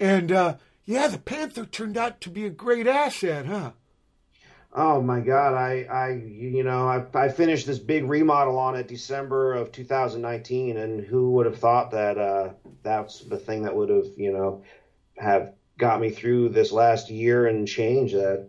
[0.00, 3.72] And uh, yeah, the Panther turned out to be a great asset, huh?
[4.80, 5.54] Oh my God!
[5.54, 10.76] I, I, you know, I, I finished this big remodel on it December of 2019,
[10.76, 12.50] and who would have thought that uh,
[12.84, 14.62] that's the thing that would have, you know,
[15.16, 18.48] have got me through this last year and change that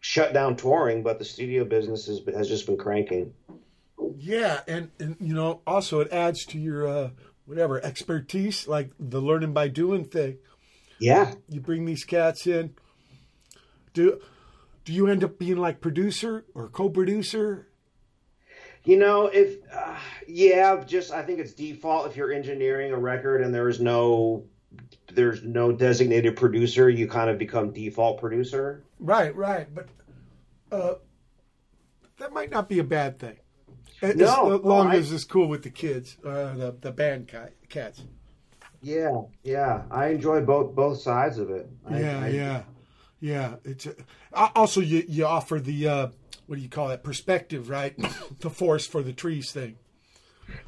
[0.00, 3.34] shut down touring, but the studio business has, has just been cranking.
[4.16, 7.10] Yeah, and, and you know, also it adds to your uh,
[7.44, 10.38] whatever expertise, like the learning by doing thing.
[10.98, 11.34] Yeah.
[11.50, 12.72] You bring these cats in.
[13.92, 14.22] Do
[14.90, 17.68] do you end up being like producer or co-producer?
[18.82, 19.94] You know, if uh,
[20.26, 24.46] yeah, just I think it's default if you're engineering a record and there is no
[25.12, 28.82] there's no designated producer, you kind of become default producer.
[28.98, 29.88] Right, right, but
[30.72, 30.94] uh,
[32.18, 33.36] that might not be a bad thing.
[34.02, 37.30] As No, long I- as it's cool with the kids, uh, the the band
[37.68, 38.02] cats.
[38.82, 39.82] Yeah, yeah.
[39.88, 41.68] I enjoy both both sides of it.
[41.86, 42.62] I- yeah, I- yeah,
[43.20, 43.56] yeah.
[43.64, 46.08] It's uh, also you you offer the uh,
[46.46, 47.94] what do you call that perspective, right?
[48.40, 49.76] the force for the trees thing.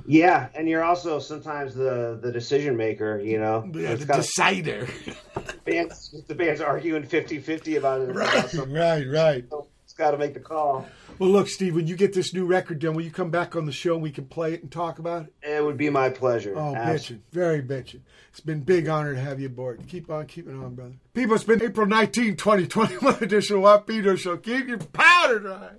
[0.07, 3.69] Yeah, and you're also sometimes the the decision maker, you know.
[3.75, 4.87] Yeah, the decider.
[5.65, 8.15] bands, the band's arguing 50-50 about it.
[8.15, 9.45] Right, right, right.
[9.45, 9.69] It's
[10.03, 10.87] got to make the call.
[11.19, 13.67] Well, look, Steve, when you get this new record done, will you come back on
[13.67, 15.49] the show and we can play it and talk about it?
[15.49, 16.55] It would be my pleasure.
[16.57, 17.21] Oh, bitchin'.
[17.31, 18.01] Very bitchin'.
[18.31, 19.87] It's been a big honor to have you aboard.
[19.87, 20.95] Keep on keeping on, brother.
[21.15, 24.37] People, it's been April 19, 2021 edition of Wapito Show.
[24.39, 25.71] Keep your powder dry.